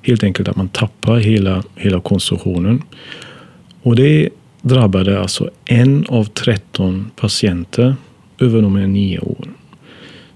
Helt 0.02 0.24
enkelt 0.24 0.48
att 0.48 0.56
man 0.56 0.70
tappar 0.70 1.18
hela, 1.18 1.64
hela 1.76 2.00
konstruktionen. 2.02 2.82
Och 3.82 3.96
det 3.96 4.30
drabbade 4.62 5.20
alltså 5.20 5.50
en 5.66 6.06
av 6.10 6.24
13 6.24 7.12
patienter 7.16 7.96
över 8.40 8.62
de 8.62 8.76
här 8.76 8.88
nio 8.88 9.20
åren. 9.20 9.54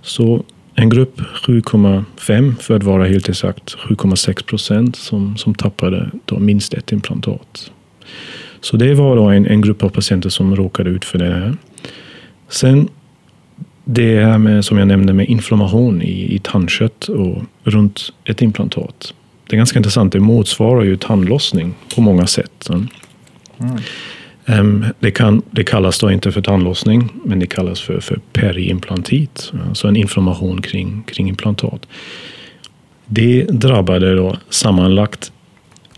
Så 0.02 0.44
en 0.76 0.90
grupp 0.90 1.20
7,5 1.20 2.56
för 2.56 2.76
att 2.76 2.84
vara 2.84 3.06
helt 3.06 3.30
exakt 3.30 3.76
7,6 3.76 4.46
procent 4.46 4.96
som, 4.96 5.38
som 5.38 5.56
tappade 5.56 6.12
då 6.26 6.40
minst 6.40 6.74
ett 6.74 6.92
implantat. 6.92 7.72
Så 8.62 8.78
det 8.78 8.94
var 8.94 9.16
då 9.16 9.24
en, 9.24 9.46
en 9.46 9.62
grupp 9.62 9.84
av 9.84 9.90
patienter 9.90 10.30
som 10.30 10.56
råkade 10.56 10.90
ut 10.90 11.06
för 11.06 11.18
det 11.18 11.26
här. 11.26 11.58
Sen 12.50 12.90
det 13.90 14.26
här 14.26 14.38
med, 14.38 14.66
som 14.66 14.78
jag 14.78 14.88
nämnde 14.88 15.14
med 15.14 15.30
inflammation 15.30 16.02
i, 16.02 16.36
i 16.36 16.40
tandkött 16.40 17.08
och 17.08 17.42
runt 17.64 18.14
ett 18.26 18.42
implantat. 18.42 19.14
Det 19.48 19.56
är 19.56 19.58
ganska 19.58 19.80
intressant. 19.80 20.14
Det 20.14 20.20
motsvarar 20.20 20.84
ju 20.84 20.98
tandlossning 20.98 21.76
på 21.96 22.02
många 22.02 22.28
sätt. 22.28 22.70
Mm. 22.70 22.88
Um, 24.46 24.86
det, 25.00 25.12
kan, 25.12 25.42
det 25.52 25.64
kallas 25.64 26.00
då 26.00 26.12
inte 26.12 26.32
för 26.32 26.42
tandlossning, 26.42 27.10
men 27.26 27.40
det 27.40 27.48
kallas 27.48 27.82
för, 27.82 28.00
för 28.00 28.20
periimplantit. 28.34 29.52
Alltså 29.68 29.88
en 29.88 29.96
inflammation 29.96 30.62
kring, 30.62 31.04
kring 31.08 31.30
implantat. 31.30 31.88
Det 33.06 33.44
drabbade 33.44 34.16
då 34.16 34.38
sammanlagt 34.50 35.32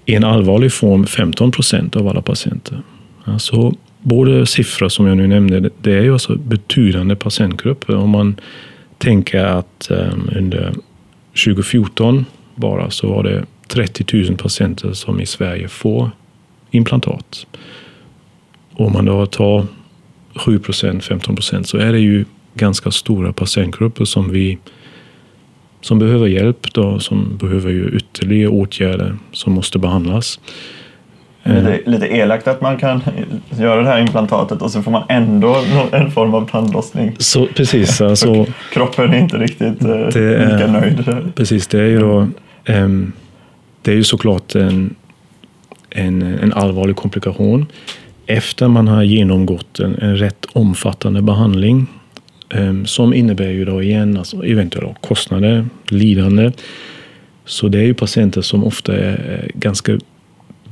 i 0.06 0.16
en 0.16 0.24
allvarlig 0.24 0.74
form 0.74 1.06
15 1.06 1.52
procent 1.52 1.96
av 1.96 2.08
alla 2.08 2.22
patienter. 2.22 2.82
Alltså, 3.24 3.74
både 4.02 4.46
siffror 4.46 4.90
som 4.90 5.08
jag 5.08 5.18
nu 5.18 5.28
nämnde, 5.28 5.70
det 5.82 5.94
är 5.94 6.02
ju 6.02 6.14
alltså 6.14 6.36
betydande 6.36 7.16
patientgrupper. 7.16 7.96
Om 7.96 8.10
man 8.10 8.36
tänker 8.98 9.44
att 9.44 9.92
ehm, 9.92 10.30
under 10.36 10.74
2014 11.46 12.26
bara 12.56 12.90
så 12.90 13.08
var 13.08 13.24
det 13.24 13.46
30 13.68 14.24
000 14.24 14.38
patienter 14.38 14.94
som 14.94 15.22
i 15.22 15.26
Sverige 15.26 15.68
får 15.68 16.12
implantat. 16.72 17.48
Om 18.74 18.94
man 18.94 19.06
då 19.06 19.26
tar 19.26 19.66
7 20.36 20.60
procent, 20.60 21.04
15 21.04 21.36
procent 21.36 21.68
så 21.68 21.78
är 21.78 21.92
det 21.92 22.00
ju 22.00 22.26
ganska 22.54 22.92
stora 22.92 23.34
patientgrupper 23.34 24.06
som 24.06 24.32
vi 24.32 24.58
som 25.82 26.00
behöver 26.00 26.28
hjälp, 26.28 26.74
då, 26.74 27.00
som 27.00 27.38
behöver 27.38 27.72
ju 27.72 27.90
ytterligare 27.90 28.50
åtgärder 28.50 29.18
som 29.32 29.54
måste 29.54 29.80
behandlas. 29.80 30.40
Lite, 31.44 31.74
eh. 31.74 31.92
lite 31.92 32.08
elakt 32.08 32.48
att 32.48 32.62
man 32.62 32.78
kan 32.78 33.02
göra 33.60 33.82
det 33.82 33.88
här 33.88 34.02
implantatet 34.02 34.62
och 34.62 34.72
så 34.72 34.82
får 34.82 34.92
man 34.92 35.04
ändå 35.10 35.58
en 35.92 36.12
form 36.12 36.34
av 36.34 36.50
tandlossning. 36.50 37.16
Så, 37.20 37.46
precis. 37.46 38.02
Alltså, 38.10 38.46
kroppen 38.74 39.14
är 39.14 39.18
inte 39.18 39.38
riktigt 39.38 39.84
eh, 39.84 39.92
är, 39.92 40.54
lika 40.54 40.72
nöjd. 40.72 41.26
Precis, 41.36 41.68
det 41.68 41.80
är 41.80 41.86
ju 41.88 42.00
då, 42.00 42.28
um, 42.68 43.12
det 43.82 43.92
är 43.92 43.96
ju 43.96 44.04
såklart 44.04 44.56
en, 44.56 44.96
en, 45.90 46.22
en 46.22 46.54
allvarlig 46.54 46.96
komplikation 46.96 47.66
efter 48.30 48.68
man 48.68 48.88
har 48.88 49.04
genomgått 49.04 49.80
en, 49.80 49.96
en 50.02 50.18
rätt 50.18 50.46
omfattande 50.54 51.22
behandling 51.22 51.88
um, 52.54 52.86
som 52.86 53.14
innebär 53.14 53.50
ju 53.50 53.66
då 53.66 53.84
igen 53.84 54.18
alltså 54.18 54.46
eventuella 54.46 54.96
kostnader, 55.02 55.66
lidande. 55.88 56.52
Så 57.46 57.68
det 57.68 57.80
är 57.80 57.84
ju 57.84 57.94
patienter 57.94 58.42
som 58.42 58.64
ofta 58.64 58.98
är 58.98 59.52
ganska 59.54 60.00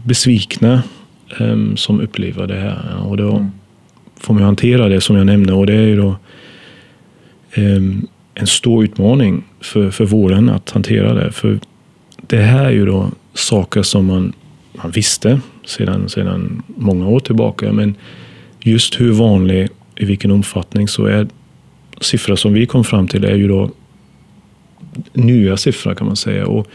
besvikna 0.07 0.83
um, 1.39 1.77
som 1.77 2.01
upplever 2.01 2.47
det 2.47 2.59
här. 2.59 3.07
Och 3.07 3.17
då 3.17 3.31
mm. 3.31 3.51
får 4.19 4.33
man 4.33 4.43
hantera 4.43 4.89
det 4.89 5.01
som 5.01 5.15
jag 5.15 5.25
nämnde 5.25 5.53
och 5.53 5.65
det 5.65 5.73
är 5.73 5.87
ju 5.87 5.95
då 6.01 6.15
um, 7.57 8.07
en 8.33 8.47
stor 8.47 8.83
utmaning 8.83 9.43
för, 9.61 9.91
för 9.91 10.05
vården 10.05 10.49
att 10.49 10.69
hantera 10.69 11.13
det. 11.13 11.31
För 11.31 11.59
det 12.21 12.41
här 12.41 12.65
är 12.65 12.71
ju 12.71 12.85
då 12.85 13.11
saker 13.33 13.83
som 13.83 14.05
man, 14.05 14.33
man 14.73 14.91
visste 14.91 15.39
sedan, 15.65 16.09
sedan 16.09 16.63
många 16.67 17.07
år 17.07 17.19
tillbaka. 17.19 17.73
Men 17.73 17.95
just 18.59 18.99
hur 18.99 19.11
vanlig, 19.11 19.67
i 19.95 20.05
vilken 20.05 20.31
omfattning, 20.31 20.87
så 20.87 21.05
är 21.05 21.27
siffror 22.01 22.35
som 22.35 22.53
vi 22.53 22.65
kom 22.65 22.83
fram 22.83 23.07
till 23.07 23.23
är 23.23 23.35
ju 23.35 23.47
då 23.47 23.71
nya 25.13 25.57
siffror 25.57 25.93
kan 25.93 26.07
man 26.07 26.15
säga. 26.15 26.47
Och 26.47 26.67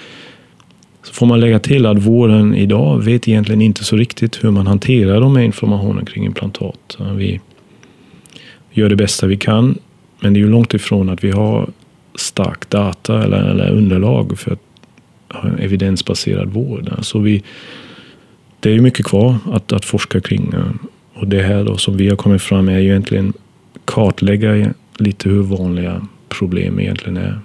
så 1.02 1.12
får 1.12 1.26
man 1.26 1.40
lägga 1.40 1.58
till 1.58 1.86
att 1.86 1.98
vården 1.98 2.54
idag 2.54 3.04
vet 3.04 3.28
egentligen 3.28 3.62
inte 3.62 3.84
så 3.84 3.96
riktigt 3.96 4.44
hur 4.44 4.50
man 4.50 4.66
hanterar 4.66 5.20
de 5.20 5.36
här 5.36 5.42
informationen 5.42 6.06
kring 6.06 6.24
implantat. 6.24 6.98
Vi 7.14 7.40
gör 8.70 8.88
det 8.88 8.96
bästa 8.96 9.26
vi 9.26 9.36
kan, 9.36 9.78
men 10.20 10.32
det 10.32 10.38
är 10.38 10.42
ju 10.42 10.50
långt 10.50 10.74
ifrån 10.74 11.08
att 11.08 11.24
vi 11.24 11.30
har 11.30 11.68
stark 12.14 12.70
data 12.70 13.22
eller, 13.22 13.42
eller 13.42 13.70
underlag 13.70 14.38
för 14.38 14.52
att 14.52 14.62
ha 15.28 15.48
en 15.48 15.58
evidensbaserad 15.58 16.48
vård. 16.48 16.92
Så 17.00 17.18
vi, 17.18 17.42
det 18.60 18.70
är 18.70 18.74
ju 18.74 18.80
mycket 18.80 19.06
kvar 19.06 19.36
att, 19.52 19.72
att 19.72 19.84
forska 19.84 20.20
kring. 20.20 20.54
Och 21.14 21.28
det 21.28 21.42
här 21.42 21.64
då 21.64 21.76
som 21.76 21.96
vi 21.96 22.08
har 22.08 22.16
kommit 22.16 22.42
fram 22.42 22.64
med 22.64 22.76
är 22.76 22.80
ju 22.80 22.88
egentligen 22.88 23.32
kartlägga 23.84 24.72
lite 24.98 25.28
hur 25.28 25.42
vanliga 25.42 26.06
problem 26.28 26.80
egentligen 26.80 27.16
är. 27.16 27.38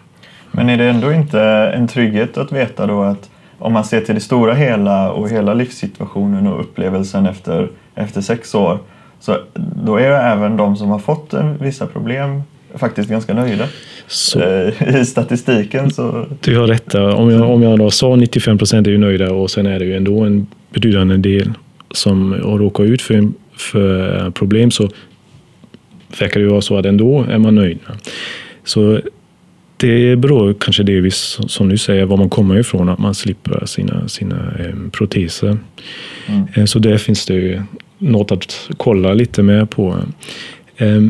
Men 0.51 0.69
är 0.69 0.77
det 0.77 0.85
ändå 0.85 1.13
inte 1.13 1.41
en 1.75 1.87
trygghet 1.87 2.37
att 2.37 2.51
veta 2.51 2.85
då 2.85 3.03
att 3.03 3.29
om 3.59 3.73
man 3.73 3.85
ser 3.85 4.01
till 4.01 4.15
det 4.15 4.21
stora 4.21 4.53
hela 4.53 5.11
och 5.11 5.29
hela 5.29 5.53
livssituationen 5.53 6.47
och 6.47 6.61
upplevelsen 6.61 7.25
efter, 7.25 7.69
efter 7.95 8.21
sex 8.21 8.55
år 8.55 8.79
så 9.19 9.37
då 9.83 9.95
är 9.95 10.11
även 10.11 10.57
de 10.57 10.75
som 10.75 10.89
har 10.89 10.99
fått 10.99 11.33
vissa 11.59 11.87
problem 11.87 12.41
faktiskt 12.75 13.09
ganska 13.09 13.33
nöjda. 13.33 13.67
Så. 14.07 14.39
Eh, 14.39 14.95
I 15.01 15.05
statistiken 15.05 15.91
så... 15.91 16.25
Du 16.41 16.57
har 16.57 16.67
rätt 16.67 16.95
Om 16.95 17.29
jag, 17.29 17.49
om 17.49 17.63
jag 17.63 17.79
då 17.79 17.91
sa 17.91 18.15
95 18.15 18.57
procent 18.57 18.87
är 18.87 18.91
ju 18.91 18.97
nöjda 18.97 19.33
och 19.33 19.51
sen 19.51 19.65
är 19.65 19.79
det 19.79 19.85
ju 19.85 19.95
ändå 19.95 20.19
en 20.19 20.47
betydande 20.73 21.17
del 21.17 21.53
som 21.91 22.33
råkar 22.33 22.83
ut 22.83 23.01
för, 23.01 23.29
för 23.57 24.31
problem 24.31 24.71
så 24.71 24.89
verkar 26.19 26.39
det 26.39 26.43
ju 26.43 26.49
vara 26.49 26.61
så 26.61 26.77
att 26.77 26.85
ändå 26.85 27.25
är 27.29 27.37
man 27.37 27.55
nöjd. 27.55 27.79
Så 28.63 28.99
det 29.77 30.15
beror 30.15 30.53
kanske 30.53 30.83
delvis, 30.83 31.39
som 31.47 31.69
du 31.69 31.77
säger, 31.77 32.05
var 32.05 32.17
man 32.17 32.29
kommer 32.29 32.59
ifrån, 32.59 32.89
att 32.89 32.99
man 32.99 33.15
slipper 33.15 33.65
sina, 33.65 34.07
sina 34.07 34.35
eh, 34.59 34.75
proteser. 34.91 35.57
Mm. 36.27 36.47
Eh, 36.53 36.65
så 36.65 36.79
där 36.79 36.97
finns 36.97 37.25
det 37.25 37.33
ju 37.33 37.61
något 37.97 38.31
att 38.31 38.69
kolla 38.77 39.13
lite 39.13 39.43
mer 39.43 39.65
på. 39.65 39.95
Eh, 40.77 41.01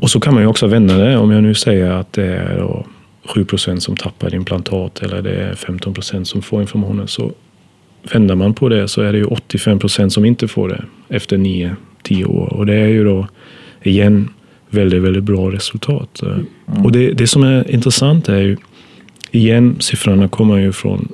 och 0.00 0.10
så 0.10 0.20
kan 0.20 0.34
man 0.34 0.42
ju 0.42 0.48
också 0.48 0.66
vända 0.66 0.96
det. 0.96 1.16
Om 1.16 1.30
jag 1.30 1.42
nu 1.42 1.54
säger 1.54 1.90
att 1.90 2.12
det 2.12 2.26
är 2.26 2.84
7 3.24 3.44
procent 3.44 3.82
som 3.82 3.96
tappar 3.96 4.34
implantat 4.34 5.02
eller 5.02 5.22
det 5.22 5.34
är 5.34 5.54
15 5.54 5.94
procent 5.94 6.28
som 6.28 6.42
får 6.42 6.60
informationen. 6.60 7.08
Så 7.08 7.32
vänder 8.12 8.34
man 8.34 8.54
på 8.54 8.68
det 8.68 8.88
så 8.88 9.02
är 9.02 9.12
det 9.12 9.18
ju 9.18 9.24
85 9.24 9.78
procent 9.78 10.12
som 10.12 10.24
inte 10.24 10.48
får 10.48 10.68
det 10.68 10.84
efter 11.08 11.36
9-10 11.36 12.24
år. 12.24 12.52
Och 12.52 12.66
det 12.66 12.74
är 12.74 12.88
ju 12.88 13.04
då 13.04 13.28
igen 13.82 14.28
väldigt, 14.74 15.02
väldigt 15.02 15.24
bra 15.24 15.52
resultat. 15.52 16.22
Mm. 16.22 16.84
Och 16.84 16.92
det, 16.92 17.12
det 17.12 17.26
som 17.26 17.42
är 17.42 17.70
intressant 17.70 18.28
är 18.28 18.40
ju, 18.40 18.56
igen, 19.30 19.76
siffrorna 19.80 20.28
kommer 20.28 20.58
ju 20.58 20.72
från, 20.72 21.12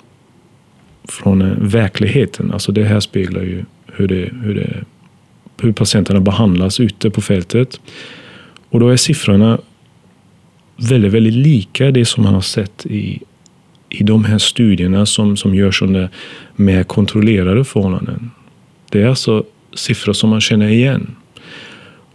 från 1.09 1.43
eh, 1.43 1.52
verkligheten. 1.59 2.52
Alltså 2.52 2.73
det 2.73 2.85
här 2.85 3.00
speglar 3.00 3.43
ju 3.43 3.64
hur, 3.87 4.09
det, 4.09 4.31
hur, 4.43 4.55
det, 4.55 4.85
hur 5.61 5.73
patienterna 5.73 6.21
behandlas 6.21 6.81
ute 6.81 7.11
på 7.11 7.21
fältet. 7.21 7.81
Och 8.71 8.81
då 8.81 8.88
är 8.88 8.97
siffrorna 8.97 9.59
väldigt, 10.76 11.12
väldigt 11.12 11.35
lika 11.35 11.90
det 11.90 12.05
som 12.05 12.25
man 12.25 12.35
har 12.35 12.40
sett 12.40 12.87
i, 12.87 13.21
i 13.88 14.02
de 14.02 14.25
här 14.25 14.38
studierna 14.38 15.07
som, 15.07 15.37
som 15.37 15.55
görs 15.55 15.83
under 15.83 16.09
mer 16.57 16.85
kontrollerade 16.85 17.64
förhållanden. 17.64 18.31
Det 18.90 19.02
är 19.02 19.07
alltså 19.07 19.45
siffror 19.75 20.12
som 20.12 20.31
man 20.31 20.40
känner 20.40 20.69
igen. 20.69 21.17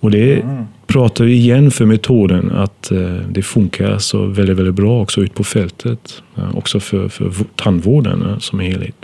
Och 0.05 0.11
det 0.11 0.41
mm. 0.41 0.65
pratar 0.87 1.25
igen 1.25 1.71
för 1.71 1.85
metoden 1.85 2.51
att 2.51 2.91
eh, 2.91 3.15
det 3.29 3.41
funkar 3.41 3.97
så 3.97 4.25
väldigt, 4.25 4.57
väldigt 4.57 4.75
bra 4.75 5.01
också 5.01 5.21
ut 5.21 5.33
på 5.33 5.43
fältet. 5.43 6.23
Också 6.53 6.79
för, 6.79 7.09
för 7.09 7.31
tandvården 7.55 8.39
som 8.39 8.59
helhet. 8.59 8.95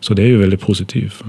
Så 0.00 0.14
det 0.14 0.22
är 0.22 0.26
ju 0.26 0.36
väldigt 0.36 0.60
positivt. 0.60 1.24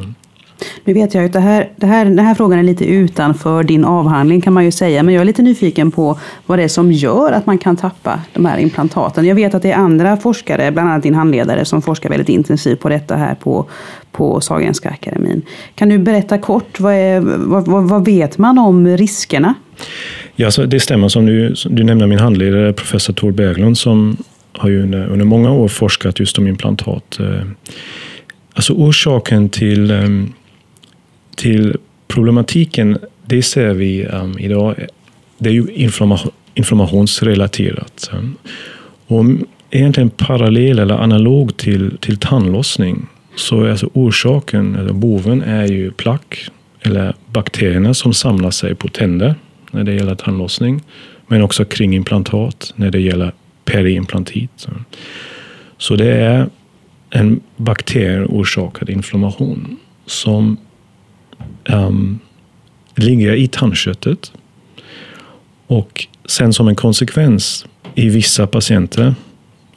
Nu 0.84 0.94
vet 0.94 1.14
jag 1.14 1.26
att 1.26 1.34
det 1.34 1.40
här, 1.40 1.70
det 1.76 1.86
här, 1.86 2.06
den 2.06 2.20
här 2.20 2.36
frågan 2.36 2.60
är 2.60 2.64
lite 2.64 2.86
utanför 2.86 3.64
din 3.64 3.86
avhandling 3.86 4.42
kan 4.42 4.54
man 4.54 4.66
ju 4.66 4.72
säga. 4.72 5.04
Men 5.04 5.14
jag 5.14 5.22
är 5.22 5.26
lite 5.26 5.42
nyfiken 5.42 5.92
på 5.92 6.20
vad 6.46 6.60
det 6.60 6.64
är 6.64 6.68
som 6.68 6.92
gör 6.92 7.32
att 7.32 7.46
man 7.46 7.58
kan 7.58 7.78
tappa 7.78 8.20
de 8.34 8.46
här 8.46 8.58
implantaten. 8.58 9.26
Jag 9.26 9.36
vet 9.36 9.54
att 9.54 9.62
det 9.62 9.72
är 9.72 9.76
andra 9.76 10.18
forskare, 10.18 10.72
bland 10.72 10.90
annat 10.90 11.04
din 11.04 11.16
handledare, 11.16 11.66
som 11.66 11.82
forskar 11.82 12.10
väldigt 12.10 12.30
intensivt 12.30 12.80
på 12.80 12.90
detta 12.90 13.16
här 13.16 13.36
på, 13.36 13.66
på 14.12 14.42
Sahlgrenska 14.42 14.90
akademin. 14.90 15.42
Kan 15.76 15.90
du 15.90 15.98
berätta 15.98 16.38
kort, 16.38 16.80
vad, 16.80 16.94
är, 16.94 17.20
vad, 17.20 17.68
vad, 17.68 17.84
vad 17.84 18.06
vet 18.06 18.38
man 18.38 18.58
om 18.58 18.88
riskerna? 18.88 19.54
Ja, 20.36 20.52
så 20.52 20.66
det 20.66 20.80
stämmer 20.80 21.08
som 21.08 21.26
du, 21.26 21.56
du 21.70 21.84
nämnde 21.84 22.08
min 22.08 22.20
handledare, 22.20 22.74
professor 22.74 23.14
Tor 23.14 23.32
Berglund, 23.32 23.78
som 23.78 24.18
har 24.58 24.70
ju 24.70 24.84
under, 24.84 25.08
under 25.08 25.26
många 25.26 25.52
år 25.52 25.68
forskat 25.68 26.20
just 26.20 26.38
om 26.38 26.48
implantat. 26.48 27.20
Eh, 27.20 27.42
alltså 28.54 28.74
orsaken 28.74 29.50
till 29.50 29.92
um, 29.92 30.34
till 31.40 31.78
problematiken, 32.08 32.98
det 33.26 33.42
ser 33.44 33.74
vi 33.74 34.06
um, 34.06 34.40
idag, 34.40 34.76
det 35.38 35.50
är 35.50 35.54
ju 35.54 35.68
inflammation, 35.74 36.32
inflammationsrelaterat. 36.54 38.12
Och 39.08 39.26
egentligen 39.72 40.10
parallell 40.10 40.80
eller 40.80 40.96
analog 40.96 41.58
till, 41.58 41.98
till 41.98 42.18
tandlossning 42.18 43.08
så 43.36 43.64
är 43.64 43.70
alltså 43.70 43.90
orsaken, 43.94 44.76
eller 44.76 44.94
boven, 44.94 45.42
är 45.42 45.66
ju 45.66 45.92
plack 45.92 46.50
eller 46.82 47.16
bakterierna 47.32 47.94
som 47.94 48.14
samlar 48.14 48.52
sig 48.52 48.76
på 48.76 48.88
tänder 48.88 49.36
när 49.72 49.84
det 49.84 49.94
gäller 49.94 50.16
tandlossning, 50.16 50.82
men 51.28 51.42
också 51.42 51.66
kring 51.66 51.96
implantat 51.96 52.74
när 52.76 52.92
det 52.92 53.00
gäller 53.00 53.32
periimplantit. 53.66 54.68
Så 55.78 55.96
det 55.96 56.14
är 56.14 56.50
en 57.10 57.40
bakterieorsakad 57.56 58.90
inflammation 58.90 59.78
som 60.06 60.58
um, 61.70 62.20
ligga 62.96 63.36
i 63.36 63.48
tandköttet 63.48 64.32
och 65.68 66.08
sen 66.26 66.54
som 66.54 66.68
en 66.68 66.76
konsekvens 66.76 67.66
i 67.96 68.10
vissa 68.10 68.48
patienter 68.48 69.16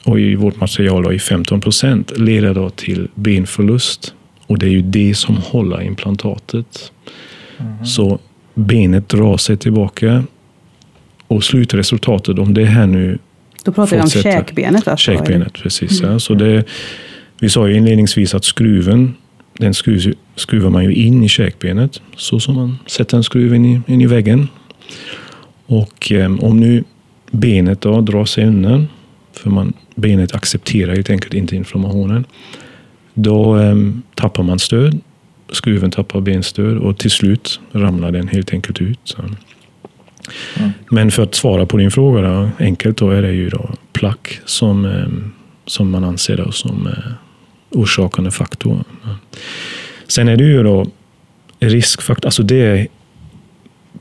och 0.03 0.19
i 0.19 0.35
vårt 0.35 0.59
material 0.59 1.03
då, 1.03 1.13
i 1.13 1.19
15 1.19 1.61
procent 1.61 2.17
leder 2.17 2.53
då 2.53 2.69
till 2.69 3.07
benförlust. 3.15 4.13
Och 4.47 4.57
det 4.57 4.65
är 4.65 4.69
ju 4.69 4.81
det 4.81 5.15
som 5.15 5.37
håller 5.37 5.81
implantatet. 5.81 6.91
Mm. 7.59 7.85
Så 7.85 8.19
benet 8.53 9.09
drar 9.09 9.37
sig 9.37 9.57
tillbaka 9.57 10.23
och 11.27 11.43
slutresultatet, 11.43 12.39
om 12.39 12.53
det 12.53 12.65
här 12.65 12.87
nu 12.87 13.19
Då 13.63 13.71
pratar 13.71 13.95
vi 13.95 14.01
om 14.01 14.09
käkbenet? 14.09 14.87
Alltså, 14.87 15.11
käkbenet, 15.11 15.53
precis. 15.53 15.99
Mm. 16.01 16.11
Ja. 16.11 16.19
Så 16.19 16.33
det, 16.33 16.63
vi 17.39 17.49
sa 17.49 17.67
ju 17.67 17.77
inledningsvis 17.77 18.33
att 18.33 18.45
skruven, 18.45 19.15
den 19.59 19.73
skruv, 19.73 20.13
skruvar 20.35 20.69
man 20.69 20.83
ju 20.83 20.93
in 20.93 21.23
i 21.23 21.29
käkbenet, 21.29 22.01
så 22.15 22.39
som 22.39 22.55
man 22.55 22.77
sätter 22.85 23.17
en 23.17 23.23
skruv 23.23 23.55
in 23.55 23.65
i, 23.65 23.81
in 23.87 24.01
i 24.01 24.05
väggen. 24.05 24.47
Och 25.65 26.11
eh, 26.11 26.35
om 26.39 26.59
nu 26.59 26.83
benet 27.31 27.81
då 27.81 28.01
drar 28.01 28.25
sig 28.25 28.45
undan, 28.45 28.87
för 29.33 29.49
man, 29.49 29.73
benet 29.95 30.35
accepterar 30.35 30.95
helt 30.95 31.09
enkelt 31.09 31.33
inte 31.33 31.55
inflammationen, 31.55 32.25
då 33.13 33.57
eh, 33.59 33.75
tappar 34.15 34.43
man 34.43 34.59
stöd. 34.59 34.99
Skruven 35.51 35.91
tappar 35.91 36.21
benstöd 36.21 36.77
och 36.77 36.97
till 36.97 37.11
slut 37.11 37.59
ramlar 37.71 38.11
den 38.11 38.27
helt 38.27 38.53
enkelt 38.53 38.81
ut. 38.81 39.15
Mm. 39.19 40.71
Men 40.89 41.11
för 41.11 41.23
att 41.23 41.35
svara 41.35 41.65
på 41.65 41.77
din 41.77 41.91
fråga 41.91 42.21
då, 42.21 42.49
enkelt, 42.59 42.97
då 42.97 43.09
är 43.09 43.21
det 43.21 43.31
ju 43.31 43.49
då 43.49 43.69
plack 43.93 44.39
som, 44.45 44.85
eh, 44.85 45.07
som 45.65 45.91
man 45.91 46.03
anser 46.03 46.37
då 46.37 46.51
som 46.51 46.87
eh, 46.87 47.13
orsakande 47.73 48.31
faktor. 48.31 48.83
Sen 50.07 50.27
är 50.27 50.37
det 50.37 50.43
ju 50.43 50.63
då 50.63 50.85
riskfaktor, 51.59 52.27
alltså 52.27 52.43
det 52.43 52.61
är 52.61 52.87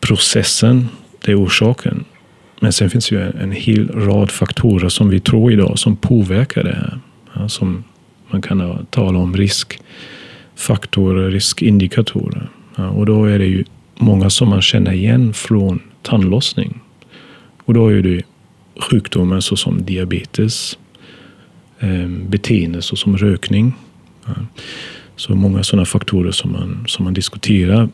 processen, 0.01 0.89
det 1.25 1.33
är 1.33 1.45
orsaken. 1.45 2.05
Men 2.61 2.73
sen 2.73 2.91
finns 2.91 3.13
ju 3.13 3.23
en, 3.23 3.37
en 3.39 3.53
hel 3.53 3.89
rad 3.89 4.31
faktorer 4.31 4.89
som 4.89 5.09
vi 5.09 5.21
tror 5.21 5.53
idag 5.53 5.79
som 5.79 5.97
påverkar 5.97 6.65
det 6.65 6.75
här. 6.75 7.01
Ja, 7.35 7.49
som 7.49 7.85
man 8.31 8.43
kan 8.43 8.87
tala 8.91 9.19
om 9.19 9.37
riskfaktorer, 9.37 11.31
riskindikatorer. 11.31 12.49
Ja, 12.77 12.89
och 12.89 13.07
då 13.07 13.25
är 13.25 13.39
det 13.39 13.47
ju 13.47 13.65
många 13.97 14.31
som 14.31 14.49
man 14.49 14.63
känner 14.63 14.93
igen 14.93 15.33
från 15.33 15.81
tandlossning. 16.03 16.81
Och 17.65 17.75
då 17.75 17.89
är 17.89 18.03
det 18.03 18.23
sjukdomar 18.91 19.41
såsom 19.41 19.85
diabetes, 19.85 20.79
beteende 22.29 22.83
såsom 22.83 23.17
rökning. 23.17 23.75
Så 25.17 25.35
många 25.35 25.63
sådana 25.63 25.85
faktorer 25.85 26.31
som 26.31 26.53
man, 26.53 26.85
som 26.89 27.05
man 27.05 27.15
diskuterar. 27.15 27.89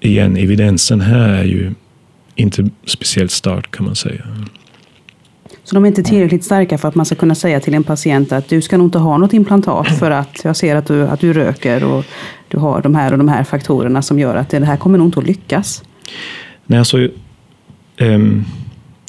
Igen, 0.00 0.36
evidensen 0.36 1.00
här 1.00 1.28
är 1.28 1.44
ju 1.44 1.72
inte 2.34 2.70
speciellt 2.86 3.30
stark 3.30 3.70
kan 3.70 3.86
man 3.86 3.94
säga. 3.94 4.24
Så 5.64 5.74
de 5.74 5.84
är 5.84 5.88
inte 5.88 6.02
tillräckligt 6.02 6.44
starka 6.44 6.78
för 6.78 6.88
att 6.88 6.94
man 6.94 7.06
ska 7.06 7.14
kunna 7.14 7.34
säga 7.34 7.60
till 7.60 7.74
en 7.74 7.84
patient 7.84 8.32
att 8.32 8.48
du 8.48 8.62
ska 8.62 8.78
nog 8.78 8.86
inte 8.86 8.98
ha 8.98 9.18
något 9.18 9.32
implantat 9.32 9.98
för 9.98 10.10
att 10.10 10.44
jag 10.44 10.56
ser 10.56 10.76
att 10.76 10.86
du, 10.86 11.02
att 11.02 11.20
du 11.20 11.32
röker 11.32 11.84
och 11.84 12.04
du 12.48 12.58
har 12.58 12.82
de 12.82 12.94
här 12.94 13.12
och 13.12 13.18
de 13.18 13.28
här 13.28 13.44
faktorerna 13.44 14.02
som 14.02 14.18
gör 14.18 14.34
att 14.34 14.50
det 14.50 14.64
här 14.64 14.76
kommer 14.76 14.98
nog 14.98 15.06
inte 15.06 15.20
att 15.20 15.26
lyckas. 15.26 15.84
Nej, 16.66 16.78
alltså, 16.78 17.08
um, 18.00 18.44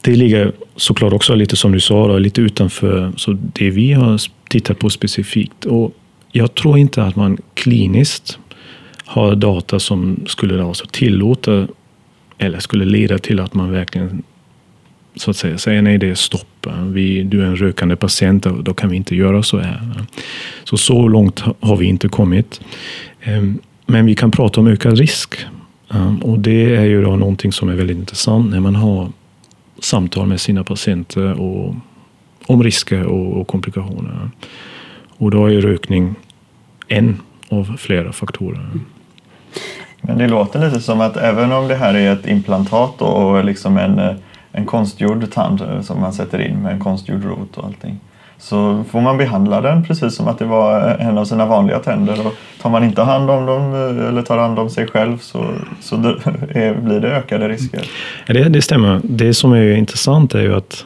det 0.03 0.15
ligger 0.15 0.51
såklart 0.75 1.13
också 1.13 1.35
lite 1.35 1.55
som 1.55 1.71
du 1.71 1.79
sa, 1.79 2.07
då, 2.07 2.17
lite 2.17 2.41
utanför 2.41 3.13
så 3.17 3.37
det 3.53 3.69
vi 3.69 3.93
har 3.93 4.21
tittat 4.49 4.79
på 4.79 4.89
specifikt. 4.89 5.65
Och 5.65 5.93
jag 6.31 6.55
tror 6.55 6.77
inte 6.77 7.03
att 7.03 7.15
man 7.15 7.37
kliniskt 7.53 8.39
har 9.05 9.35
data 9.35 9.79
som 9.79 10.23
skulle 10.27 10.63
alltså 10.63 10.85
tillåta 10.91 11.67
eller 12.37 12.59
skulle 12.59 12.85
leda 12.85 13.17
till 13.17 13.39
att 13.39 13.53
man 13.53 13.71
verkligen 13.71 14.23
så 15.15 15.31
att 15.31 15.37
säga 15.37 15.57
säger 15.57 15.81
nej, 15.81 15.97
det 15.97 16.09
är 16.09 16.15
stopp. 16.15 16.67
Vi, 16.85 17.23
du 17.23 17.41
är 17.41 17.45
en 17.45 17.55
rökande 17.55 17.95
patient, 17.95 18.43
då 18.43 18.73
kan 18.73 18.89
vi 18.89 18.95
inte 18.95 19.15
göra 19.15 19.43
så 19.43 19.59
här. 19.59 20.05
Så 20.63 20.77
så 20.77 21.07
långt 21.07 21.43
har 21.59 21.77
vi 21.77 21.85
inte 21.85 22.07
kommit. 22.07 22.61
Ehm, 23.21 23.59
men 23.85 24.05
vi 24.05 24.15
kan 24.15 24.31
prata 24.31 24.61
om 24.61 24.67
ökad 24.67 24.97
risk. 24.97 25.35
Ehm, 25.91 26.17
och 26.17 26.39
det 26.39 26.75
är 26.75 26.85
ju 26.85 27.03
då 27.03 27.15
någonting 27.15 27.51
som 27.51 27.69
är 27.69 27.75
väldigt 27.75 27.97
intressant 27.97 28.51
när 28.51 28.59
man 28.59 28.75
har 28.75 29.11
samtal 29.83 30.27
med 30.27 30.41
sina 30.41 30.63
patienter 30.63 31.41
och, 31.41 31.75
om 32.47 32.63
risker 32.63 33.05
och, 33.05 33.41
och 33.41 33.47
komplikationer. 33.47 34.29
Och 35.17 35.31
då 35.31 35.45
är 35.45 35.61
rökning 35.61 36.15
en 36.87 37.21
av 37.49 37.77
flera 37.77 38.11
faktorer. 38.11 38.69
Men 40.01 40.17
det 40.17 40.27
låter 40.27 40.65
lite 40.65 40.81
som 40.81 41.01
att 41.01 41.17
även 41.17 41.51
om 41.51 41.67
det 41.67 41.75
här 41.75 41.93
är 41.93 42.13
ett 42.13 42.27
implantat 42.27 43.01
och 43.01 43.45
liksom 43.45 43.77
en, 43.77 43.99
eh, 43.99 44.15
en 44.51 44.65
konstgjord 44.65 45.31
tand 45.31 45.61
eh, 45.61 45.81
som 45.81 46.01
man 46.01 46.13
sätter 46.13 46.41
in 46.41 46.61
med 46.61 46.73
en 46.73 46.79
konstgjord 46.79 47.23
rot 47.23 47.57
och 47.57 47.65
allting 47.65 47.99
så 48.37 48.83
får 48.91 49.01
man 49.01 49.17
behandla 49.17 49.61
den 49.61 49.83
precis 49.83 50.15
som 50.15 50.27
att 50.27 50.39
det 50.39 50.45
var 50.45 50.97
en 50.99 51.17
av 51.17 51.25
sina 51.25 51.45
vanliga 51.45 51.79
tänder. 51.79 52.27
Och 52.27 52.33
tar 52.61 52.69
man 52.69 52.83
inte 52.83 53.01
hand 53.01 53.29
om 53.29 53.45
dem 53.45 53.73
eller 54.09 54.21
tar 54.21 54.37
hand 54.37 54.59
om 54.59 54.69
sig 54.69 54.87
själv 54.87 55.17
så, 55.17 55.45
så 55.81 55.95
det, 55.95 56.09
är, 56.59 56.75
blir 56.75 56.99
det 56.99 57.07
ökade 57.07 57.49
risker. 57.49 57.81
Det, 58.27 58.43
det 58.43 58.61
stämmer. 58.61 59.01
Det 59.03 59.33
som 59.33 59.53
är 59.53 59.75
intressant 59.75 60.35
är 60.35 60.41
ju 60.41 60.55
att 60.55 60.85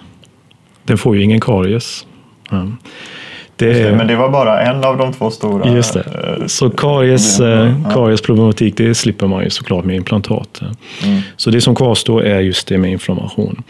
den 0.83 0.97
får 0.97 1.15
ju 1.15 1.23
ingen 1.23 1.41
karies. 1.41 2.05
Ja. 2.49 2.67
Det, 3.55 3.97
men 3.97 4.07
det 4.07 4.15
var 4.15 4.29
bara 4.29 4.61
en 4.61 4.83
av 4.83 4.97
de 4.97 5.13
två 5.13 5.31
stora. 5.31 5.75
Just 5.75 5.93
det. 5.93 5.99
Eh, 5.99 6.45
så 6.47 6.69
karies, 6.69 7.39
eh, 7.39 7.73
kariesproblematik 7.93 8.77
det 8.77 8.95
slipper 8.95 9.27
man 9.27 9.43
ju 9.43 9.49
såklart 9.49 9.85
med 9.85 9.95
implantat. 9.95 10.61
Mm. 11.03 11.21
Så 11.37 11.49
det 11.49 11.61
som 11.61 11.75
kvarstår 11.75 12.23
är 12.23 12.39
just 12.39 12.67
det 12.67 12.77
med 12.77 12.91
inflammation. 12.91 13.63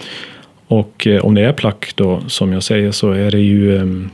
Och 0.68 1.08
eh, 1.08 1.26
om 1.26 1.36
det 1.36 1.42
är 1.42 1.54
plack 1.54 1.94
då, 1.96 2.22
som 2.28 2.54
jag 2.54 2.64
säger, 2.64 2.92
så 2.92 3.12
är 3.12 3.32
det 3.32 3.40
ju 3.40 3.78
ehm, 3.78 4.10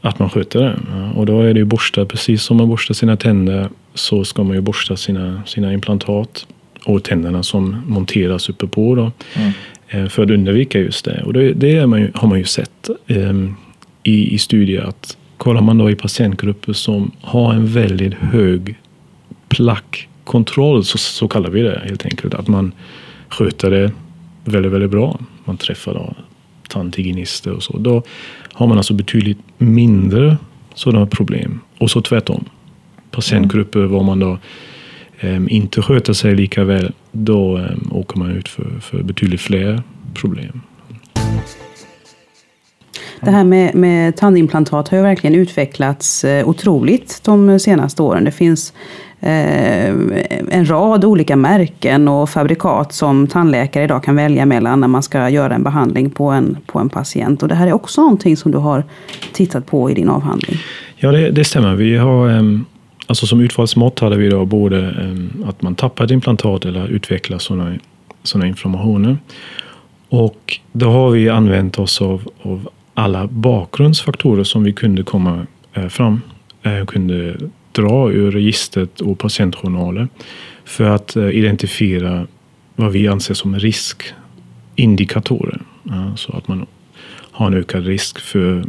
att 0.00 0.18
man 0.18 0.30
sköter 0.30 0.60
det. 0.60 0.76
Och 1.14 1.26
då 1.26 1.40
är 1.40 1.54
det 1.54 1.58
ju 1.60 1.64
borsta, 1.64 2.04
precis 2.04 2.42
som 2.42 2.56
man 2.56 2.68
borstar 2.68 2.94
sina 2.94 3.16
tänder 3.16 3.68
så 3.94 4.24
ska 4.24 4.42
man 4.42 4.54
ju 4.56 4.60
borsta 4.60 4.96
sina, 4.96 5.42
sina 5.46 5.72
implantat 5.72 6.46
och 6.84 7.02
tänderna 7.02 7.42
som 7.42 7.82
monteras 7.86 8.48
uppe 8.48 8.66
på 8.66 8.94
då. 8.94 9.12
Mm. 9.34 10.08
För 10.08 10.22
att 10.22 10.30
undvika 10.30 10.78
just 10.78 11.04
det. 11.04 11.22
Och 11.22 11.32
det, 11.32 11.52
det 11.52 11.86
man 11.86 12.00
ju, 12.00 12.10
har 12.14 12.28
man 12.28 12.38
ju 12.38 12.44
sett 12.44 12.90
um, 13.06 13.56
i, 14.02 14.34
i 14.34 14.38
studier 14.38 14.82
att 14.82 15.16
kollar 15.36 15.60
man 15.60 15.78
då 15.78 15.90
i 15.90 15.94
patientgrupper 15.94 16.72
som 16.72 17.10
har 17.20 17.54
en 17.54 17.66
väldigt 17.66 18.14
hög 18.14 18.78
plackkontroll, 19.48 20.84
så, 20.84 20.98
så 20.98 21.28
kallar 21.28 21.50
vi 21.50 21.62
det 21.62 21.82
helt 21.84 22.04
enkelt, 22.04 22.34
att 22.34 22.48
man 22.48 22.72
sköter 23.28 23.70
det 23.70 23.92
väldigt, 24.44 24.72
väldigt 24.72 24.90
bra. 24.90 25.18
Man 25.44 25.56
träffar 25.56 25.94
då 25.94 26.14
tandhygienister 26.68 27.52
och 27.52 27.62
så. 27.62 27.78
Då 27.78 28.02
har 28.52 28.66
man 28.66 28.76
alltså 28.76 28.94
betydligt 28.94 29.38
mindre 29.58 30.36
sådana 30.74 31.06
problem. 31.06 31.60
Och 31.78 31.90
så 31.90 32.00
tvärtom. 32.00 32.44
Patientgrupper 33.10 33.80
var 33.80 34.02
man 34.02 34.18
då 34.18 34.38
um, 35.22 35.48
inte 35.48 35.82
sköter 35.82 36.12
sig 36.12 36.34
lika 36.34 36.64
väl, 36.64 36.92
då 37.12 37.58
um, 37.58 37.88
åker 37.92 38.18
man 38.18 38.30
ut 38.30 38.48
för, 38.48 38.80
för 38.80 39.02
betydligt 39.02 39.40
fler 39.40 39.82
problem. 40.14 40.60
Det 43.20 43.30
här 43.30 43.44
med, 43.44 43.74
med 43.74 44.16
tandimplantat 44.16 44.88
har 44.88 44.96
ju 44.96 45.02
verkligen 45.02 45.34
utvecklats 45.34 46.24
eh, 46.24 46.48
otroligt 46.48 47.20
de 47.24 47.58
senaste 47.58 48.02
åren. 48.02 48.24
Det 48.24 48.32
finns 48.32 48.72
Eh, 49.26 49.94
en 50.48 50.70
rad 50.70 51.04
olika 51.04 51.36
märken 51.36 52.08
och 52.08 52.30
fabrikat 52.30 52.92
som 52.92 53.26
tandläkare 53.26 53.84
idag 53.84 54.04
kan 54.04 54.16
välja 54.16 54.46
mellan 54.46 54.80
när 54.80 54.88
man 54.88 55.02
ska 55.02 55.28
göra 55.28 55.54
en 55.54 55.62
behandling 55.62 56.10
på 56.10 56.30
en, 56.30 56.56
på 56.66 56.78
en 56.78 56.88
patient. 56.88 57.42
Och 57.42 57.48
det 57.48 57.54
här 57.54 57.66
är 57.66 57.72
också 57.72 58.00
någonting 58.00 58.36
som 58.36 58.52
du 58.52 58.58
har 58.58 58.84
tittat 59.32 59.66
på 59.66 59.90
i 59.90 59.94
din 59.94 60.08
avhandling. 60.08 60.58
Ja, 60.96 61.12
det, 61.12 61.30
det 61.30 61.44
stämmer. 61.44 61.74
Vi 61.74 61.96
har, 61.96 62.28
ehm, 62.28 62.64
alltså 63.06 63.26
som 63.26 63.40
utfallsmått 63.40 64.00
hade 64.00 64.16
vi 64.16 64.28
då 64.28 64.44
både 64.44 64.78
ehm, 64.78 65.44
att 65.46 65.62
man 65.62 65.74
tappar 65.74 66.04
ett 66.04 66.10
implantat 66.10 66.64
eller 66.64 66.88
utvecklar 66.88 67.38
sådana, 67.38 67.74
sådana 68.22 68.46
inflammationer. 68.46 69.18
Och 70.08 70.60
då 70.72 70.90
har 70.90 71.10
vi 71.10 71.28
använt 71.28 71.78
oss 71.78 72.02
av, 72.02 72.28
av 72.42 72.68
alla 72.94 73.26
bakgrundsfaktorer 73.26 74.44
som 74.44 74.64
vi 74.64 74.72
kunde 74.72 75.02
komma 75.02 75.46
eh, 75.74 75.88
fram, 75.88 76.20
eh, 76.62 76.84
kunde 76.84 77.36
dra 77.74 78.10
ur 78.10 78.30
registret 78.30 79.00
och 79.00 79.18
patientjournaler 79.18 80.08
för 80.64 80.84
att 80.84 81.16
eh, 81.16 81.28
identifiera 81.28 82.26
vad 82.76 82.92
vi 82.92 83.08
anser 83.08 83.34
som 83.34 83.58
riskindikatorer. 83.58 85.62
Så 86.16 86.36
att 86.36 86.48
man 86.48 86.66
har 87.34 87.46
en 87.46 87.54
ökad 87.54 87.86
risk 87.86 88.18
för, 88.18 88.64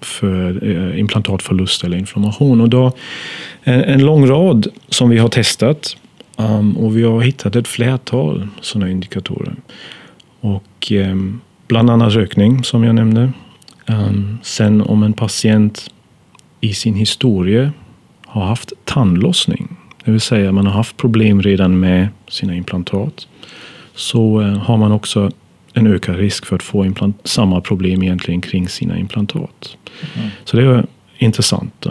för 0.00 0.70
eh, 0.70 1.00
implantatförlust 1.00 1.84
eller 1.84 1.96
inflammation. 1.96 2.60
Och 2.60 2.68
då, 2.68 2.86
eh, 3.64 3.92
en 3.92 4.04
lång 4.04 4.26
rad 4.26 4.66
som 4.88 5.10
vi 5.10 5.18
har 5.18 5.28
testat 5.28 5.96
um, 6.36 6.76
och 6.76 6.96
vi 6.96 7.02
har 7.02 7.20
hittat 7.20 7.56
ett 7.56 7.68
flertal 7.68 8.48
sådana 8.60 8.90
indikatorer. 8.90 9.54
Och 10.40 10.92
um, 10.92 11.40
bland 11.66 11.90
annat 11.90 12.12
rökning 12.12 12.64
som 12.64 12.84
jag 12.84 12.94
nämnde. 12.94 13.32
Um, 13.86 14.38
sen 14.42 14.82
om 14.82 15.02
en 15.02 15.12
patient 15.12 15.90
i 16.60 16.74
sin 16.74 16.94
historia 16.94 17.72
har 18.40 18.48
haft 18.48 18.72
tandlossning, 18.84 19.76
det 20.04 20.10
vill 20.10 20.20
säga 20.20 20.52
man 20.52 20.66
har 20.66 20.72
haft 20.72 20.96
problem 20.96 21.42
redan 21.42 21.80
med 21.80 22.08
sina 22.28 22.54
implantat, 22.54 23.28
så 23.94 24.40
uh, 24.40 24.58
har 24.58 24.76
man 24.76 24.92
också 24.92 25.30
en 25.72 25.86
ökad 25.86 26.16
risk 26.16 26.46
för 26.46 26.56
att 26.56 26.62
få 26.62 26.84
implant, 26.84 27.20
samma 27.24 27.60
problem 27.60 28.02
egentligen 28.02 28.40
kring 28.40 28.68
sina 28.68 28.98
implantat. 28.98 29.76
Mm. 30.16 30.28
Så 30.44 30.56
det 30.56 30.62
är 30.62 30.86
intressant. 31.18 31.86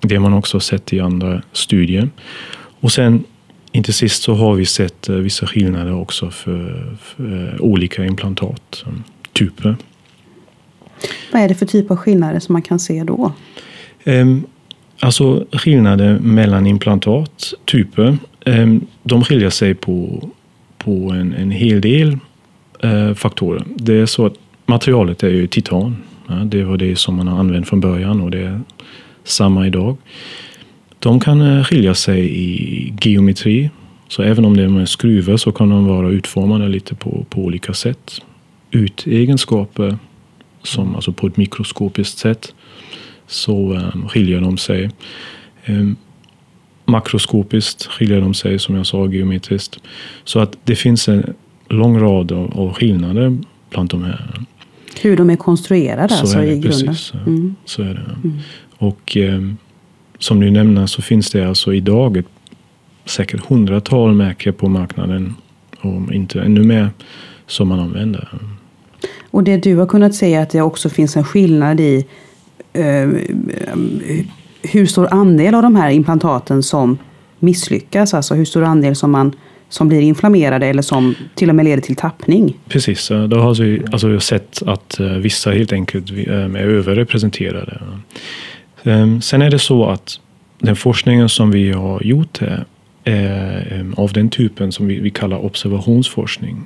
Det 0.00 0.14
har 0.14 0.22
man 0.22 0.32
också 0.32 0.60
sett 0.60 0.92
i 0.92 1.00
andra 1.00 1.42
studier. 1.52 2.10
Och 2.80 2.92
sen 2.92 3.24
inte 3.72 3.92
sist 3.92 4.22
så 4.22 4.34
har 4.34 4.54
vi 4.54 4.66
sett 4.66 5.08
eh, 5.08 5.14
vissa 5.14 5.46
skillnader 5.46 5.94
också 5.94 6.30
för, 6.30 6.96
för 7.02 7.54
eh, 7.54 7.60
olika 7.60 8.04
implantattyper. 8.04 9.76
Vad 11.32 11.42
är 11.42 11.48
det 11.48 11.54
för 11.54 11.66
typ 11.66 11.90
av 11.90 11.96
skillnader 11.96 12.40
som 12.40 12.52
man 12.52 12.62
kan 12.62 12.78
se 12.78 13.04
då? 13.04 13.32
Um, 14.04 14.46
alltså 15.00 15.44
skillnader 15.52 16.18
mellan 16.18 16.66
implantattyper. 16.66 18.18
Ehm, 18.46 18.86
de 19.02 19.24
skiljer 19.24 19.50
sig 19.50 19.74
på, 19.74 20.28
på 20.78 20.92
en, 20.92 21.34
en 21.34 21.50
hel 21.50 21.80
del 21.80 22.18
eh, 22.82 23.14
faktorer. 23.14 23.62
Det 23.66 23.94
är 23.94 24.06
så 24.06 24.26
att 24.26 24.34
materialet 24.66 25.22
är 25.22 25.28
ju 25.28 25.46
titan. 25.46 25.96
Det 26.44 26.64
var 26.64 26.76
det 26.76 26.96
som 26.96 27.16
man 27.16 27.28
har 27.28 27.38
använt 27.38 27.68
från 27.68 27.80
början 27.80 28.20
och 28.20 28.30
det 28.30 28.40
är 28.40 28.60
samma 29.24 29.66
idag. 29.66 29.96
De 30.98 31.20
kan 31.20 31.40
eh, 31.40 31.64
skilja 31.64 31.94
sig 31.94 32.20
i 32.38 32.92
geometri. 33.02 33.70
Så 34.08 34.22
även 34.22 34.44
om 34.44 34.56
det 34.56 34.62
är 34.62 34.68
med 34.68 34.88
skruvar 34.88 35.36
så 35.36 35.52
kan 35.52 35.68
de 35.68 35.86
vara 35.86 36.08
utformade 36.08 36.68
lite 36.68 36.94
på, 36.94 37.24
på 37.30 37.40
olika 37.40 37.74
sätt. 37.74 38.20
Utegenskaper 38.70 39.98
som, 40.62 40.94
alltså 40.94 41.12
på 41.12 41.26
ett 41.26 41.36
mikroskopiskt 41.36 42.18
sätt, 42.18 42.54
så 43.30 43.72
um, 43.72 44.08
skiljer 44.08 44.40
de 44.40 44.58
sig. 44.58 44.90
Um, 45.66 45.96
makroskopiskt 46.84 47.86
skiljer 47.86 48.20
de 48.20 48.34
sig, 48.34 48.58
som 48.58 48.74
jag 48.74 48.86
sa, 48.86 49.06
geometriskt. 49.06 49.78
Så 50.24 50.40
att 50.40 50.56
det 50.64 50.76
finns 50.76 51.08
en 51.08 51.34
lång 51.68 51.98
rad 51.98 52.32
av, 52.32 52.74
skillnader 52.74 53.38
bland 53.70 53.90
de 53.90 54.04
här. 54.04 54.30
Hur 55.00 55.16
de 55.16 55.30
är 55.30 55.36
konstruerade 55.36 56.08
så 56.08 56.20
alltså 56.20 56.38
är 56.38 56.42
det, 56.42 56.52
i 56.52 56.58
grunden? 56.58 56.86
Precis, 56.86 57.12
mm. 57.26 57.54
så 57.64 57.82
är 57.82 57.94
det. 57.94 58.28
Mm. 58.28 58.38
Och 58.78 59.16
um, 59.16 59.56
som 60.18 60.40
du 60.40 60.50
nämner 60.50 60.86
så 60.86 61.02
finns 61.02 61.30
det 61.30 61.48
alltså 61.48 61.74
idag 61.74 62.16
ett, 62.16 62.26
säkert 63.04 63.46
hundratal 63.46 64.14
märken 64.14 64.54
på 64.54 64.68
marknaden, 64.68 65.34
och 65.80 66.14
inte 66.14 66.40
ännu 66.40 66.62
mer, 66.62 66.90
som 67.46 67.68
man 67.68 67.80
använder. 67.80 68.28
Och 69.30 69.44
det 69.44 69.56
du 69.56 69.76
har 69.76 69.86
kunnat 69.86 70.14
se 70.14 70.34
är 70.34 70.42
att 70.42 70.50
det 70.50 70.62
också 70.62 70.88
finns 70.88 71.16
en 71.16 71.24
skillnad 71.24 71.80
i 71.80 71.96
eh, 71.96 72.04
Eh, 72.72 73.08
hur 74.62 74.86
stor 74.86 75.08
andel 75.10 75.54
av 75.54 75.62
de 75.62 75.76
här 75.76 75.90
implantaten 75.90 76.62
som 76.62 76.98
misslyckas. 77.38 78.14
Alltså 78.14 78.34
hur 78.34 78.44
stor 78.44 78.64
andel 78.64 78.96
som, 78.96 79.10
man, 79.10 79.32
som 79.68 79.88
blir 79.88 80.00
inflammerade 80.00 80.66
eller 80.66 80.82
som 80.82 81.14
till 81.34 81.48
och 81.48 81.54
med 81.54 81.64
leder 81.64 81.82
till 81.82 81.96
tappning. 81.96 82.56
Precis, 82.68 83.10
eh, 83.10 83.22
då 83.22 83.36
har 83.38 83.54
vi 83.54 83.82
alltså 83.92 84.20
sett 84.20 84.62
att 84.66 85.00
eh, 85.00 85.06
vissa 85.06 85.50
helt 85.50 85.72
enkelt 85.72 86.10
är 86.10 86.56
överrepresenterade. 86.56 87.80
Ehm, 88.82 89.20
sen 89.20 89.42
är 89.42 89.50
det 89.50 89.58
så 89.58 89.86
att 89.86 90.20
den 90.58 90.76
forskningen 90.76 91.28
som 91.28 91.50
vi 91.50 91.72
har 91.72 92.02
gjort 92.02 92.38
här 92.40 92.64
är 93.04 93.72
ehm, 93.80 93.94
av 93.94 94.12
den 94.12 94.30
typen 94.30 94.72
som 94.72 94.86
vi 94.86 95.10
kallar 95.10 95.44
observationsforskning. 95.44 96.64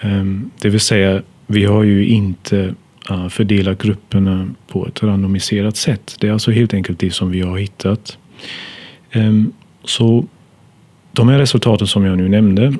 Ehm, 0.00 0.50
det 0.60 0.68
vill 0.68 0.80
säga 0.80 1.22
vi 1.46 1.64
har 1.64 1.82
ju 1.82 2.06
inte 2.06 2.74
Eh, 3.12 3.28
fördela 3.28 3.74
grupperna 3.74 4.48
på 4.68 4.86
ett 4.86 5.02
randomiserat 5.02 5.76
sätt. 5.76 6.16
Det 6.20 6.28
är 6.28 6.32
alltså 6.32 6.50
helt 6.50 6.74
enkelt 6.74 6.98
det 6.98 7.10
som 7.10 7.30
vi 7.30 7.40
har 7.40 7.58
hittat. 7.58 8.18
Ehm, 9.10 9.52
så 9.84 10.24
de 11.12 11.28
här 11.28 11.38
resultaten 11.38 11.86
som 11.86 12.04
jag 12.04 12.18
nu 12.18 12.28
nämnde, 12.28 12.74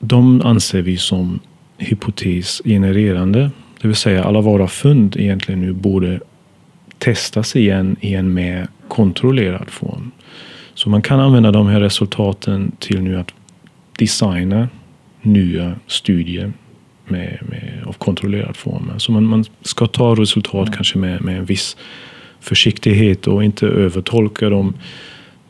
de 0.00 0.42
anser 0.42 0.82
vi 0.82 0.96
som 0.96 1.40
hypotesgenererande. 1.78 3.50
Det 3.80 3.88
vill 3.88 3.96
säga 3.96 4.24
alla 4.24 4.40
våra 4.40 4.68
fund 4.68 5.16
egentligen 5.18 5.60
nu 5.60 5.72
borde 5.72 6.20
testas 6.98 7.56
igen 7.56 7.96
i 8.00 8.14
en 8.14 8.34
mer 8.34 8.68
kontrollerad 8.88 9.70
form. 9.70 10.10
Så 10.74 10.90
man 10.90 11.02
kan 11.02 11.20
använda 11.20 11.50
de 11.50 11.66
här 11.66 11.80
resultaten 11.80 12.72
till 12.78 13.02
nu 13.02 13.18
att 13.18 13.30
designa 13.98 14.68
nya 15.22 15.74
studier 15.86 16.52
med, 17.04 17.38
med, 17.42 17.84
av 17.86 17.92
kontrollerad 17.92 18.56
form. 18.56 18.92
Så 18.98 19.12
man, 19.12 19.24
man 19.24 19.44
ska 19.62 19.86
ta 19.86 20.14
resultat 20.14 20.68
mm. 20.68 20.72
kanske 20.72 20.98
med, 20.98 21.22
med 21.22 21.38
en 21.38 21.44
viss 21.44 21.76
försiktighet 22.40 23.26
och 23.26 23.44
inte 23.44 23.66
övertolka 23.66 24.48
dem. 24.48 24.74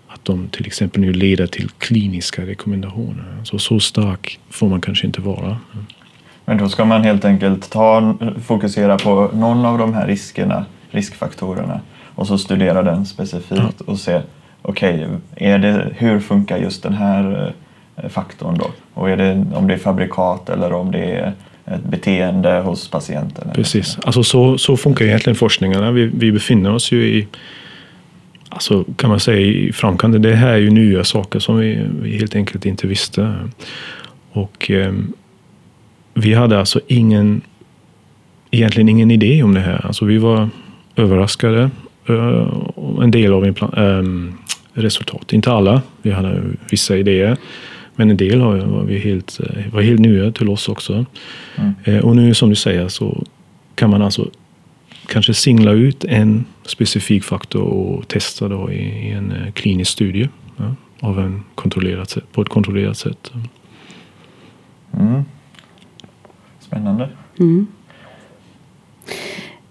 Att 0.08 0.24
de 0.24 0.48
till 0.48 0.66
exempel 0.66 1.00
nu 1.00 1.12
leder 1.12 1.46
till 1.46 1.68
kliniska 1.68 2.46
rekommendationer. 2.46 3.24
Så, 3.44 3.58
så 3.58 3.80
stark 3.80 4.40
får 4.50 4.68
man 4.68 4.80
kanske 4.80 5.06
inte 5.06 5.20
vara. 5.20 5.56
Men 6.44 6.58
då 6.58 6.68
ska 6.68 6.84
man 6.84 7.02
helt 7.02 7.24
enkelt 7.24 7.70
ta, 7.70 8.16
fokusera 8.44 8.98
på 8.98 9.30
någon 9.34 9.66
av 9.66 9.78
de 9.78 9.94
här 9.94 10.06
riskerna, 10.06 10.64
riskfaktorerna 10.90 11.80
och 12.14 12.26
så 12.26 12.38
studera 12.38 12.82
den 12.82 13.06
specifikt 13.06 13.74
ja. 13.78 13.84
och 13.86 13.98
se 13.98 14.20
okej, 14.62 15.08
okay, 15.36 15.84
hur 15.96 16.20
funkar 16.20 16.58
just 16.58 16.82
den 16.82 16.94
här 16.94 17.46
eh, 17.46 17.52
Eh, 17.96 18.08
faktorn 18.08 18.58
då? 18.58 18.70
Och 18.94 19.10
är 19.10 19.16
det, 19.16 19.46
om 19.54 19.68
det 19.68 19.74
är 19.74 19.78
fabrikat 19.78 20.48
eller 20.48 20.72
om 20.72 20.92
det 20.92 21.04
är 21.04 21.32
ett 21.66 21.84
beteende 21.84 22.60
hos 22.60 22.88
patienten. 22.88 23.50
Precis, 23.54 23.98
alltså 24.04 24.22
så, 24.22 24.58
så 24.58 24.76
funkar 24.76 25.04
egentligen 25.04 25.36
forskningen. 25.36 25.94
Vi, 25.94 26.06
vi 26.06 26.32
befinner 26.32 26.74
oss 26.74 26.92
ju 26.92 27.04
i 27.04 27.28
Alltså 28.54 28.84
kan 28.96 29.10
man 29.10 29.20
säga 29.20 29.40
i 29.40 29.72
framkant. 29.72 30.22
Det 30.22 30.34
här 30.34 30.52
är 30.52 30.56
ju 30.56 30.70
nya 30.70 31.04
saker 31.04 31.38
som 31.38 31.58
vi, 31.58 31.86
vi 32.02 32.18
helt 32.18 32.36
enkelt 32.36 32.66
inte 32.66 32.86
visste. 32.86 33.34
Och 34.32 34.70
eh, 34.70 34.92
vi 36.14 36.34
hade 36.34 36.58
alltså 36.58 36.80
ingen, 36.86 37.40
egentligen 38.50 38.88
ingen 38.88 39.10
idé 39.10 39.42
om 39.42 39.54
det 39.54 39.60
här. 39.60 39.86
Alltså 39.86 40.04
vi 40.04 40.18
var 40.18 40.48
överraskade. 40.96 41.70
Eh, 42.08 42.48
en 43.02 43.10
del 43.10 43.32
av 43.32 43.46
eh, 43.46 44.02
resultat, 44.72 45.32
inte 45.32 45.52
alla. 45.52 45.82
Vi 46.02 46.10
hade 46.10 46.42
vissa 46.70 46.96
idéer. 46.96 47.36
Men 47.96 48.10
en 48.10 48.16
del 48.16 48.40
var, 48.40 48.84
vi 48.84 48.98
helt, 48.98 49.40
eh, 49.40 49.72
var 49.72 49.82
helt 49.82 50.00
nya 50.00 50.32
till 50.32 50.48
oss 50.48 50.68
också. 50.68 51.06
Mm. 51.56 51.72
Eh, 51.84 51.98
och 51.98 52.16
nu 52.16 52.34
som 52.34 52.48
du 52.48 52.54
säger 52.54 52.88
så 52.88 53.24
kan 53.74 53.90
man 53.90 54.02
alltså 54.02 54.30
kanske 55.06 55.34
singla 55.34 55.72
ut 55.72 56.04
en 56.04 56.44
specifik 56.64 57.24
faktor 57.24 57.62
och 57.62 58.08
testa 58.08 58.48
då 58.48 58.72
i, 58.72 59.08
i 59.08 59.10
en 59.10 59.32
eh, 59.32 59.52
klinisk 59.52 59.90
studie 59.90 60.28
ja, 60.56 60.74
av 61.00 61.18
en 61.18 61.42
kontrollerat 61.54 62.10
sätt, 62.10 62.24
på 62.32 62.42
ett 62.42 62.48
kontrollerat 62.48 62.96
sätt. 62.96 63.32
Mm. 65.00 65.22
Spännande. 66.60 67.08
Mm. 67.40 67.66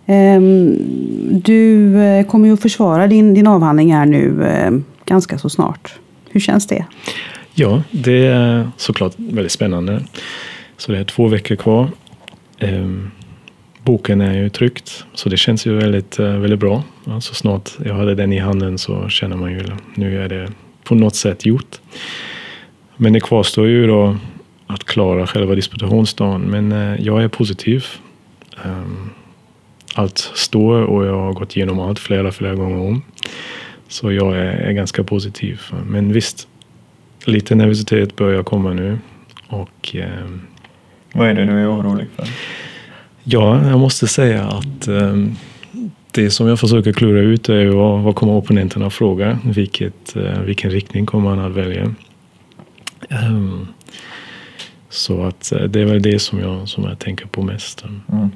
Um, 0.06 1.42
du 1.42 1.94
kommer 2.28 2.48
ju 2.48 2.54
att 2.54 2.62
försvara 2.62 3.08
din, 3.08 3.34
din 3.34 3.48
avhandling 3.48 3.94
här 3.94 4.06
nu 4.06 4.84
ganska 5.06 5.38
så 5.38 5.50
snart. 5.50 6.00
Hur 6.30 6.40
känns 6.40 6.68
det? 6.68 6.86
Ja, 7.54 7.84
det 7.92 8.26
är 8.26 8.70
såklart 8.78 9.14
väldigt 9.18 9.52
spännande. 9.52 10.04
Så 10.78 10.92
det 10.92 10.98
är 10.98 11.04
två 11.04 11.28
veckor 11.28 11.56
kvar. 11.56 11.90
Ehm, 12.60 13.12
boken 13.84 14.22
är 14.22 14.34
ju 14.34 14.50
tryckt, 14.50 15.06
så 15.14 15.30
det 15.30 15.38
känns 15.38 15.66
ju 15.68 15.74
väldigt, 15.74 16.20
eh, 16.20 16.38
väldigt 16.38 16.60
bra. 16.60 16.84
Så 17.20 17.36
snart 17.36 17.70
jag 17.86 17.94
hade 17.94 18.16
den 18.16 18.34
i 18.34 18.40
handen 18.40 18.78
så 18.78 19.10
känner 19.10 19.38
man 19.38 19.52
ju 19.52 19.66
nu 19.96 20.24
är 20.24 20.30
det 20.30 20.52
på 20.84 20.96
något 20.96 21.16
sätt 21.16 21.46
gjort. 21.46 21.80
Men 22.98 23.14
det 23.14 23.20
kvarstår 23.20 23.68
ju 23.68 23.88
då 23.88 24.18
att 24.68 24.84
klara 24.84 25.28
själva 25.28 25.56
disputationsdagen. 25.56 26.42
Men 26.42 26.72
eh, 26.72 27.02
jag 27.02 27.24
är 27.24 27.28
positiv. 27.28 27.86
Ehm, 28.66 29.10
allt 29.96 30.32
står 30.34 30.82
och 30.82 31.06
jag 31.06 31.20
har 31.20 31.34
gått 31.34 31.58
igenom 31.58 31.80
allt 31.80 32.00
flera, 32.00 32.32
flera 32.32 32.56
gånger 32.56 32.80
om. 32.80 33.02
Så 33.88 34.12
jag 34.12 34.38
är 34.38 34.72
ganska 34.72 35.04
positiv. 35.04 35.62
Men 35.86 36.14
visst, 36.14 36.48
lite 37.26 37.56
nervositet 37.56 38.16
börjar 38.16 38.44
komma 38.44 38.74
nu. 38.74 39.00
Och, 39.48 39.96
eh, 39.96 40.28
Vad 41.14 41.30
är 41.30 41.34
det 41.34 41.46
du 41.46 41.52
är 41.52 41.76
orolig 41.76 42.08
för? 42.16 42.28
Ja, 43.24 43.70
jag 43.70 43.80
måste 43.80 44.08
säga 44.08 44.44
att 44.44 44.88
eh, 44.88 45.16
det 46.12 46.32
som 46.32 46.48
jag 46.48 46.60
försöker 46.60 46.94
klura 46.94 47.20
ut 47.20 47.50
är 47.50 47.66
vad, 47.66 48.02
vad 48.02 48.16
kommer 48.16 48.34
opponenterna 48.34 48.88
att 48.88 48.94
fråga? 48.94 49.40
Vilket, 49.44 50.16
eh, 50.16 50.40
vilken 50.42 50.72
riktning 50.72 51.06
kommer 51.06 51.36
man 51.36 51.46
att 51.46 51.52
välja? 51.52 51.94
Um, 53.10 53.68
så 54.90 55.24
att 55.24 55.52
eh, 55.52 55.62
det 55.62 55.82
är 55.82 55.86
väl 55.86 56.02
det 56.02 56.20
som 56.20 56.40
jag, 56.40 56.70
som 56.70 56.84
jag 56.84 57.00
tänker 57.00 57.26
på 57.26 57.42
mest. 57.42 57.86
Mm. 58.12 58.32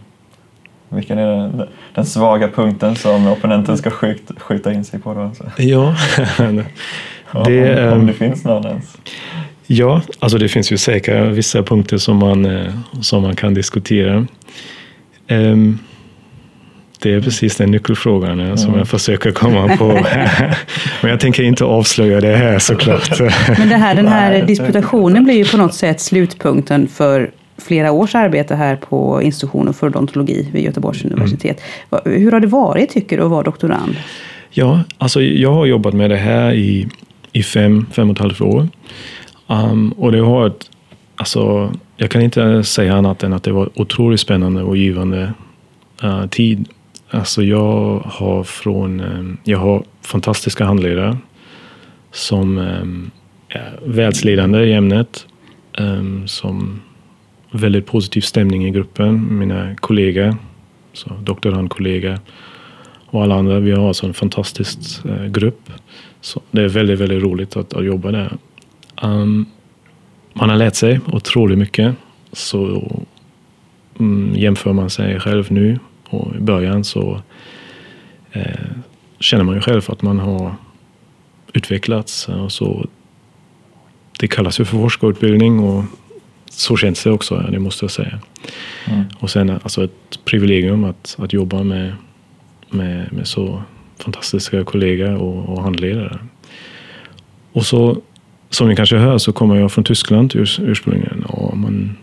Vilken 0.89 1.17
är 1.17 1.27
den, 1.27 1.67
den, 1.95 2.05
svaga 2.05 2.47
punkten 2.47 2.95
som 2.95 3.27
opponenten 3.27 3.77
ska 3.77 3.91
skjuta, 3.91 4.33
skjuta 4.37 4.73
in 4.73 4.85
sig 4.85 4.99
på? 4.99 5.13
Då, 5.13 5.21
alltså? 5.21 5.51
Ja, 5.57 5.95
det, 7.43 7.91
om, 7.91 7.99
om 7.99 8.07
det 8.07 8.13
finns 8.13 8.43
någon 8.43 8.65
ens. 8.65 8.97
Ja, 9.67 10.01
alltså 10.19 10.37
det 10.37 10.47
finns 10.49 10.71
ju 10.71 10.77
säkert 10.77 11.31
vissa 11.31 11.63
punkter 11.63 11.97
som 11.97 12.17
man, 12.17 12.45
eh, 12.45 12.73
som 13.01 13.21
man 13.21 13.35
kan 13.35 13.53
diskutera. 13.53 14.27
Um, 15.29 15.79
det 16.99 17.13
är 17.13 17.21
precis 17.21 17.55
den 17.55 17.71
nyckelfrågan 17.71 18.39
mm. 18.39 18.57
som 18.57 18.77
jag 18.77 18.87
försöker 18.87 19.31
komma 19.31 19.77
på. 19.77 19.87
Men 21.01 21.11
jag 21.11 21.19
tänker 21.19 21.43
inte 21.43 21.63
avslöja 21.63 22.21
det 22.21 22.35
här 22.35 22.59
såklart. 22.59 23.19
Men 23.59 23.69
det 23.69 23.75
här, 23.75 23.95
den 23.95 24.07
här 24.07 24.45
disputationen 24.45 25.23
blir 25.23 25.35
ju 25.35 25.45
på 25.45 25.57
något 25.57 25.73
sätt 25.73 26.01
slutpunkten 26.01 26.87
för 26.87 27.31
flera 27.57 27.91
års 27.91 28.15
arbete 28.15 28.55
här 28.55 28.75
på 28.75 29.21
institutionen 29.21 29.73
för 29.73 29.87
odontologi 29.87 30.49
vid 30.53 30.63
Göteborgs 30.63 31.03
Mm. 31.03 31.13
universitet. 31.13 31.61
Va- 31.89 32.01
Hur 32.05 32.31
har 32.31 32.39
det 32.39 32.47
varit 32.47 32.89
tycker 32.89 33.17
du 33.17 33.23
att 33.23 33.29
vara 33.29 33.43
doktorand? 33.43 33.95
Ja, 34.49 34.83
alltså 34.97 35.21
jag 35.21 35.53
har 35.53 35.65
jobbat 35.65 35.93
med 35.93 36.09
det 36.09 36.17
här 36.17 36.53
i, 36.53 36.87
i 37.35 37.43
fem, 37.43 37.85
fem 37.91 38.09
och 38.09 38.15
ett 38.15 38.21
halvt 38.21 38.41
år. 38.41 38.67
Um, 39.47 39.91
och 39.91 40.11
det 40.11 40.19
har 40.19 40.31
varit, 40.31 40.71
alltså, 41.15 41.71
jag 41.97 42.11
kan 42.11 42.21
inte 42.21 42.63
säga 42.63 42.95
annat 42.95 43.23
än 43.23 43.33
att 43.33 43.43
det 43.43 43.51
var 43.51 43.69
otroligt 43.75 44.19
spännande 44.19 44.63
och 44.63 44.77
givande 44.77 45.33
uh, 46.03 46.27
tid. 46.27 46.67
Alltså 47.09 47.43
jag 47.43 47.99
har 47.99 48.43
från, 48.43 48.99
um, 48.99 49.37
jag 49.43 49.59
har 49.59 49.83
fantastiska 50.01 50.65
handledare 50.65 51.17
som 52.11 52.57
um, 52.57 53.11
är 53.49 53.79
världsledande 53.85 54.59
i 54.59 54.73
ämnet. 54.73 55.27
Um, 55.77 56.27
som 56.27 56.81
väldigt 57.51 57.85
positiv 57.85 58.21
stämning 58.21 58.65
i 58.65 58.71
gruppen. 58.71 59.39
Mina 59.39 59.75
kollegor, 59.75 60.35
så 60.93 61.09
doktorandkollegor 61.23 62.19
och 63.15 63.23
alla 63.23 63.35
andra. 63.35 63.59
Vi 63.59 63.71
har 63.71 63.87
alltså 63.87 64.05
en 64.05 64.13
fantastisk 64.13 65.05
eh, 65.05 65.25
grupp. 65.25 65.71
Så 66.21 66.41
det 66.51 66.61
är 66.61 66.67
väldigt, 66.67 66.99
väldigt 66.99 67.23
roligt 67.23 67.55
att, 67.55 67.73
att 67.73 67.85
jobba 67.85 68.11
där. 68.11 68.37
Um, 69.01 69.45
man 70.33 70.49
har 70.49 70.57
lärt 70.57 70.75
sig 70.75 70.99
otroligt 71.07 71.57
mycket. 71.57 71.95
Så 72.31 72.91
mm, 73.99 74.35
jämför 74.35 74.73
man 74.73 74.89
sig 74.89 75.19
själv 75.19 75.51
nu 75.51 75.79
och 76.09 76.35
i 76.35 76.39
början 76.39 76.83
så 76.83 77.21
eh, 78.31 78.43
känner 79.19 79.43
man 79.43 79.55
ju 79.55 79.61
själv 79.61 79.81
att 79.87 80.01
man 80.01 80.19
har 80.19 80.55
utvecklats. 81.53 82.29
Och 82.29 82.51
så, 82.51 82.87
det 84.19 84.27
kallas 84.27 84.59
ju 84.59 84.65
för 84.65 84.77
forskarutbildning 84.77 85.59
och 85.59 85.83
så 86.49 86.77
känns 86.77 87.03
det 87.03 87.11
också, 87.11 87.45
det 87.51 87.59
måste 87.59 87.85
jag 87.85 87.91
säga. 87.91 88.19
Mm. 88.85 89.03
Och 89.19 89.29
sen 89.29 89.49
alltså 89.49 89.83
ett 89.83 90.19
privilegium 90.25 90.83
att, 90.83 91.15
att 91.19 91.33
jobba 91.33 91.63
med, 91.63 91.93
med, 92.75 93.13
med 93.13 93.27
så 93.27 93.61
fantastiska 93.97 94.63
kollegor 94.63 95.15
och, 95.15 95.49
och 95.49 95.63
handledare. 95.63 96.19
Och 97.51 97.65
så, 97.65 97.97
som 98.49 98.69
ni 98.69 98.75
kanske 98.75 98.97
hör 98.97 99.17
så 99.17 99.33
kommer 99.33 99.55
jag 99.55 99.71
från 99.71 99.83
Tyskland 99.83 100.35
urs, 100.35 100.59
ursprungligen 100.59 101.23
och 101.23 101.57
man 101.57 101.97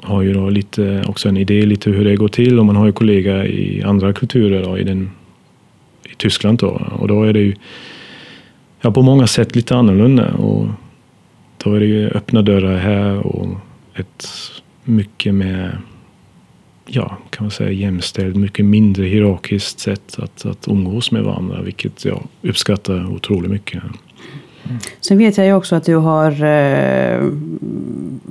har 0.00 0.22
ju 0.22 0.32
då 0.32 0.50
lite, 0.50 1.04
också 1.06 1.28
en 1.28 1.36
idé 1.36 1.66
lite 1.66 1.90
hur 1.90 2.04
det 2.04 2.16
går 2.16 2.28
till 2.28 2.58
och 2.58 2.66
man 2.66 2.76
har 2.76 2.86
ju 2.86 2.92
kollegor 2.92 3.44
i 3.44 3.82
andra 3.82 4.12
kulturer 4.12 4.62
då, 4.62 4.78
i, 4.78 4.84
den, 4.84 5.10
i 6.04 6.14
Tyskland 6.16 6.58
då. 6.58 6.82
Och 6.92 7.08
då 7.08 7.24
är 7.24 7.32
det 7.32 7.40
ju 7.40 7.54
ja, 8.80 8.90
på 8.90 9.02
många 9.02 9.26
sätt 9.26 9.56
lite 9.56 9.76
annorlunda 9.76 10.32
och 10.34 10.66
då 11.64 11.74
är 11.74 11.80
det 11.80 11.86
ju 11.86 12.08
öppna 12.08 12.42
dörrar 12.42 12.76
här 12.76 13.26
och 13.26 13.48
ett 13.94 14.26
mycket 14.84 15.34
mer 15.34 15.78
ja, 16.86 17.18
kan 17.30 17.44
man 17.44 17.50
säga 17.50 17.70
jämställd, 17.70 18.36
mycket 18.36 18.64
mindre 18.64 19.04
hierarkiskt 19.04 19.80
sätt 19.80 20.16
att, 20.18 20.46
att 20.46 20.68
umgås 20.68 21.10
med 21.10 21.22
varandra, 21.22 21.62
vilket 21.62 22.04
jag 22.04 22.22
uppskattar 22.42 23.12
otroligt 23.12 23.50
mycket. 23.50 23.82
Sen 25.00 25.18
vet 25.18 25.36
jag 25.36 25.46
ju 25.46 25.54
också 25.54 25.76
att 25.76 25.84
du 25.84 25.94
har 25.94 26.44
eh, 26.44 27.30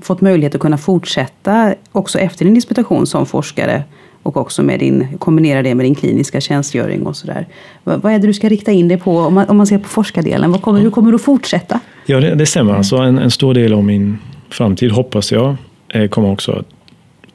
fått 0.01 0.21
möjlighet 0.21 0.55
att 0.55 0.61
kunna 0.61 0.77
fortsätta 0.77 1.73
också 1.91 2.19
efter 2.19 2.45
din 2.45 2.53
disputation 2.53 3.07
som 3.07 3.25
forskare 3.25 3.83
och 4.23 4.37
också 4.37 4.63
med 4.63 4.79
din, 4.79 5.17
kombinera 5.17 5.61
det 5.61 5.75
med 5.75 5.85
din 5.85 5.95
kliniska 5.95 6.41
tjänstgöring 6.41 7.05
och 7.05 7.15
sådär. 7.15 7.47
Vad, 7.83 8.01
vad 8.01 8.13
är 8.13 8.19
det 8.19 8.27
du 8.27 8.33
ska 8.33 8.49
rikta 8.49 8.71
in 8.71 8.87
dig 8.87 8.97
på 8.97 9.17
om 9.17 9.33
man, 9.33 9.49
om 9.49 9.57
man 9.57 9.67
ser 9.67 9.77
på 9.77 9.87
forskardelen? 9.89 10.51
Vad 10.51 10.61
kommer, 10.61 10.79
hur 10.79 10.91
kommer 10.91 11.11
du 11.11 11.15
att 11.15 11.21
fortsätta? 11.21 11.79
Ja, 12.05 12.19
det, 12.19 12.35
det 12.35 12.45
stämmer. 12.45 12.73
Alltså 12.73 12.97
en, 12.97 13.17
en 13.17 13.31
stor 13.31 13.53
del 13.53 13.73
av 13.73 13.83
min 13.83 14.17
framtid, 14.49 14.91
hoppas 14.91 15.31
jag, 15.31 15.55
eh, 15.89 16.07
kommer 16.07 16.31
också 16.31 16.51
att 16.51 16.67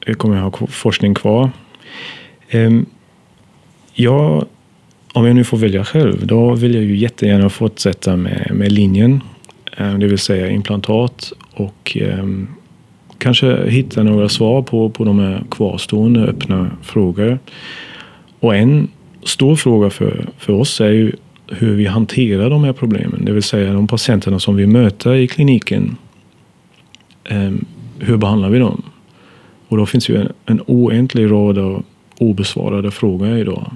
Eh, 0.01 0.09
jag 0.09 0.17
kommer 0.17 0.37
ha 0.37 0.51
forskning 0.67 1.13
kvar. 1.13 1.49
Ehm, 2.49 2.85
jag, 3.93 4.45
om 5.13 5.25
jag 5.25 5.35
nu 5.35 5.43
får 5.43 5.57
välja 5.57 5.85
själv, 5.85 6.27
då 6.27 6.53
vill 6.53 6.75
jag 6.75 6.83
ju 6.83 6.97
jättegärna 6.97 7.49
fortsätta 7.49 8.15
med, 8.15 8.51
med 8.53 8.71
linjen, 8.71 9.21
ehm, 9.77 9.99
det 9.99 10.07
vill 10.07 10.17
säga 10.17 10.49
implantat 10.49 11.33
och 11.53 11.97
ehm, 12.01 12.47
kanske 13.17 13.69
hitta 13.69 14.03
några 14.03 14.29
svar 14.29 14.61
på, 14.61 14.89
på 14.89 15.03
de 15.03 15.19
här 15.19 15.43
kvarstående 15.51 16.23
öppna 16.23 16.71
frågor. 16.81 17.39
Och 18.39 18.55
en 18.55 18.87
stor 19.23 19.55
fråga 19.55 19.89
för, 19.89 20.29
för 20.37 20.53
oss 20.53 20.81
är 20.81 20.89
ju 20.89 21.11
hur 21.47 21.75
vi 21.75 21.85
hanterar 21.85 22.49
de 22.49 22.63
här 22.63 22.73
problemen, 22.73 23.25
det 23.25 23.31
vill 23.31 23.43
säga 23.43 23.73
de 23.73 23.87
patienterna 23.87 24.39
som 24.39 24.55
vi 24.55 24.67
möter 24.67 25.15
i 25.15 25.27
kliniken. 25.27 25.97
Hur 27.99 28.17
behandlar 28.17 28.49
vi 28.49 28.59
dem? 28.59 28.81
Och 29.69 29.77
då 29.77 29.85
finns 29.85 30.09
ju 30.09 30.17
en, 30.17 30.31
en 30.45 30.61
oändlig 30.67 31.31
rad 31.31 31.57
av 31.57 31.83
obesvarade 32.17 32.91
frågor 32.91 33.37
idag. 33.37 33.71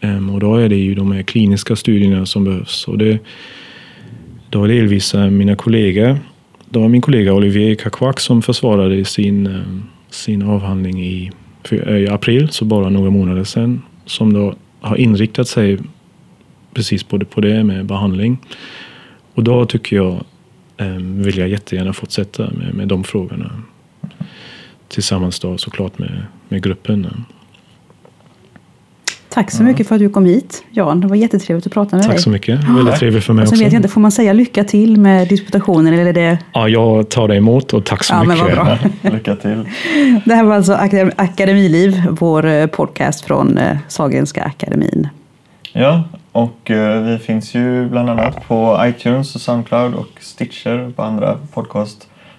Um, 0.00 0.10
ehm, 0.10 0.30
och 0.30 0.40
då 0.40 0.56
är 0.56 0.68
det 0.68 0.76
ju 0.76 0.94
de 0.94 1.12
här 1.12 1.22
kliniska 1.22 1.76
studierna 1.76 2.26
som 2.26 2.44
behövs. 2.44 2.88
Och 2.88 2.98
det, 2.98 3.18
då 4.50 4.64
är 4.64 4.68
delvis 4.68 5.14
mina 5.14 5.56
kollegor. 5.56 6.18
Det 6.70 6.78
var 6.78 6.88
min 6.88 7.00
kollega 7.00 7.32
Olivier 7.32 7.74
Kakvak 7.74 8.20
som 8.20 8.42
försvarade 8.42 9.04
sin, 9.04 9.46
ehm, 9.46 9.82
sin 10.10 10.42
avhandling 10.42 11.04
i, 11.04 11.30
eh, 11.70 11.96
i 11.96 12.08
april, 12.08 12.48
så 12.48 12.64
bara 12.64 12.88
några 12.88 13.10
månader 13.10 13.44
sedan. 13.44 13.82
Som 14.04 14.32
då 14.32 14.54
har 14.80 14.96
inriktat 14.96 15.48
sig 15.48 15.78
precis 16.74 17.02
på 17.02 17.16
det, 17.18 17.24
på 17.24 17.40
det 17.40 17.64
med 17.64 17.86
behandling. 17.86 18.38
Och 19.34 19.44
då 19.44 19.66
tycker 19.66 19.96
jag, 19.96 20.24
eh, 20.76 20.96
vill 20.96 21.38
jag 21.38 21.48
jättegärna 21.48 21.92
fortsätta 21.92 22.50
med, 22.50 22.74
med 22.74 22.88
de 22.88 23.04
frågorna. 23.04 23.50
Tillsammans 24.88 25.40
då 25.40 25.58
såklart 25.58 25.98
med, 25.98 26.22
med 26.48 26.62
gruppen. 26.62 27.24
Tack 29.28 29.50
så 29.50 29.62
mycket 29.62 29.88
för 29.88 29.94
att 29.94 30.00
du 30.00 30.08
kom 30.08 30.24
hit, 30.24 30.64
Jan. 30.70 31.00
Det 31.00 31.06
var 31.06 31.16
jättetrevligt 31.16 31.66
att 31.66 31.72
prata 31.72 31.96
med 31.96 32.04
dig. 32.04 32.10
Tack 32.12 32.20
så 32.20 32.30
mycket. 32.30 32.64
Väldigt 32.64 32.94
trevligt 32.94 33.24
för 33.24 33.32
mig 33.32 33.42
Och 33.42 33.48
sen 33.48 33.54
också. 33.56 33.64
vet 33.64 33.72
jag 33.72 33.78
inte, 33.78 33.88
får 33.88 34.00
man 34.00 34.10
säga 34.12 34.32
lycka 34.32 34.64
till 34.64 34.96
med 35.00 35.28
disputationen? 35.28 35.94
Eller 35.94 36.12
det... 36.12 36.38
Ja, 36.52 36.68
jag 36.68 37.08
tar 37.08 37.28
det 37.28 37.36
emot 37.36 37.72
och 37.72 37.84
tack 37.84 38.04
så 38.04 38.14
Ja, 38.14 38.24
men 38.24 38.38
mycket. 38.38 38.56
vad 38.56 38.66
bra. 38.66 38.78
Lycka 39.12 39.36
till. 39.36 39.68
Det 40.24 40.34
här 40.34 40.44
var 40.44 40.54
alltså 40.56 40.72
Akadem- 40.72 41.12
Akademiliv, 41.16 42.02
vår 42.10 42.46
eh, 42.46 42.66
podcast 42.66 43.24
från 43.24 43.58
eh, 43.58 43.76
Sahlgrenska 43.88 44.42
akademin. 44.42 45.08
Ja, 45.72 46.04
och 46.32 46.70
eh, 46.70 47.02
vi 47.02 47.18
finns 47.18 47.54
ju 47.54 47.88
bland 47.88 48.10
annat 48.10 48.48
på 48.48 48.80
iTunes, 48.84 49.34
och 49.34 49.40
Soundcloud 49.40 49.94
och 49.94 50.08
Stitcher 50.20 50.90
på 50.96 51.02
andra 51.02 51.38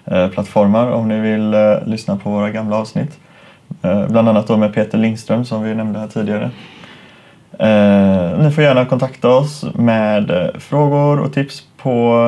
podcastplattformar 0.08 0.90
om 0.90 1.08
ni 1.08 1.20
vill 1.20 1.54
eh, 1.54 1.76
lyssna 1.86 2.16
på 2.16 2.30
våra 2.30 2.50
gamla 2.50 2.76
avsnitt. 2.76 3.18
Eh, 3.82 4.08
bland 4.08 4.28
annat 4.28 4.46
då 4.46 4.56
med 4.56 4.74
Peter 4.74 4.98
Lindström 4.98 5.44
som 5.44 5.62
vi 5.62 5.74
nämnde 5.74 5.98
här 5.98 6.08
tidigare. 6.08 6.50
Eh, 7.58 8.38
ni 8.38 8.50
får 8.50 8.64
gärna 8.64 8.84
kontakta 8.84 9.28
oss 9.28 9.64
med 9.74 10.30
eh, 10.30 10.48
frågor 10.58 11.20
och 11.20 11.32
tips 11.32 11.62
på 11.76 12.20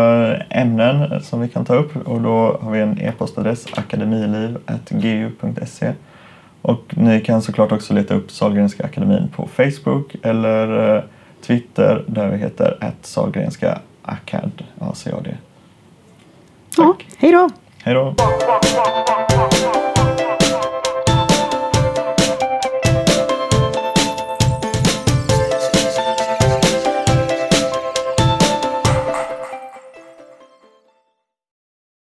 eh, 0.51 0.61
ämnen 0.61 1.23
som 1.23 1.41
vi 1.41 1.49
kan 1.49 1.65
ta 1.65 1.75
upp 1.75 2.07
och 2.07 2.21
då 2.21 2.59
har 2.63 2.71
vi 2.71 2.81
en 2.81 3.01
e-postadress 3.01 3.67
akademiliv.gu.se 3.77 5.93
och 6.63 6.95
ni 6.97 7.21
kan 7.21 7.43
såklart 7.43 7.73
också 7.73 7.95
leta 7.95 8.15
upp 8.15 8.31
Sahlgrenska 8.31 8.85
akademin 8.85 9.29
på 9.37 9.47
Facebook 9.47 10.17
eller 10.23 10.97
eh, 10.97 11.03
Twitter 11.47 12.05
där 12.07 12.31
vi 12.31 12.37
heter 12.37 12.77
att 12.81 13.07
Sahlgrenska 13.07 13.79
Akad. 14.03 14.65
ACAD. 14.79 15.29
Ja, 16.77 16.97
hej 17.19 17.33
då! 17.33 17.51
Hej 17.85 17.95
då! 17.95 18.15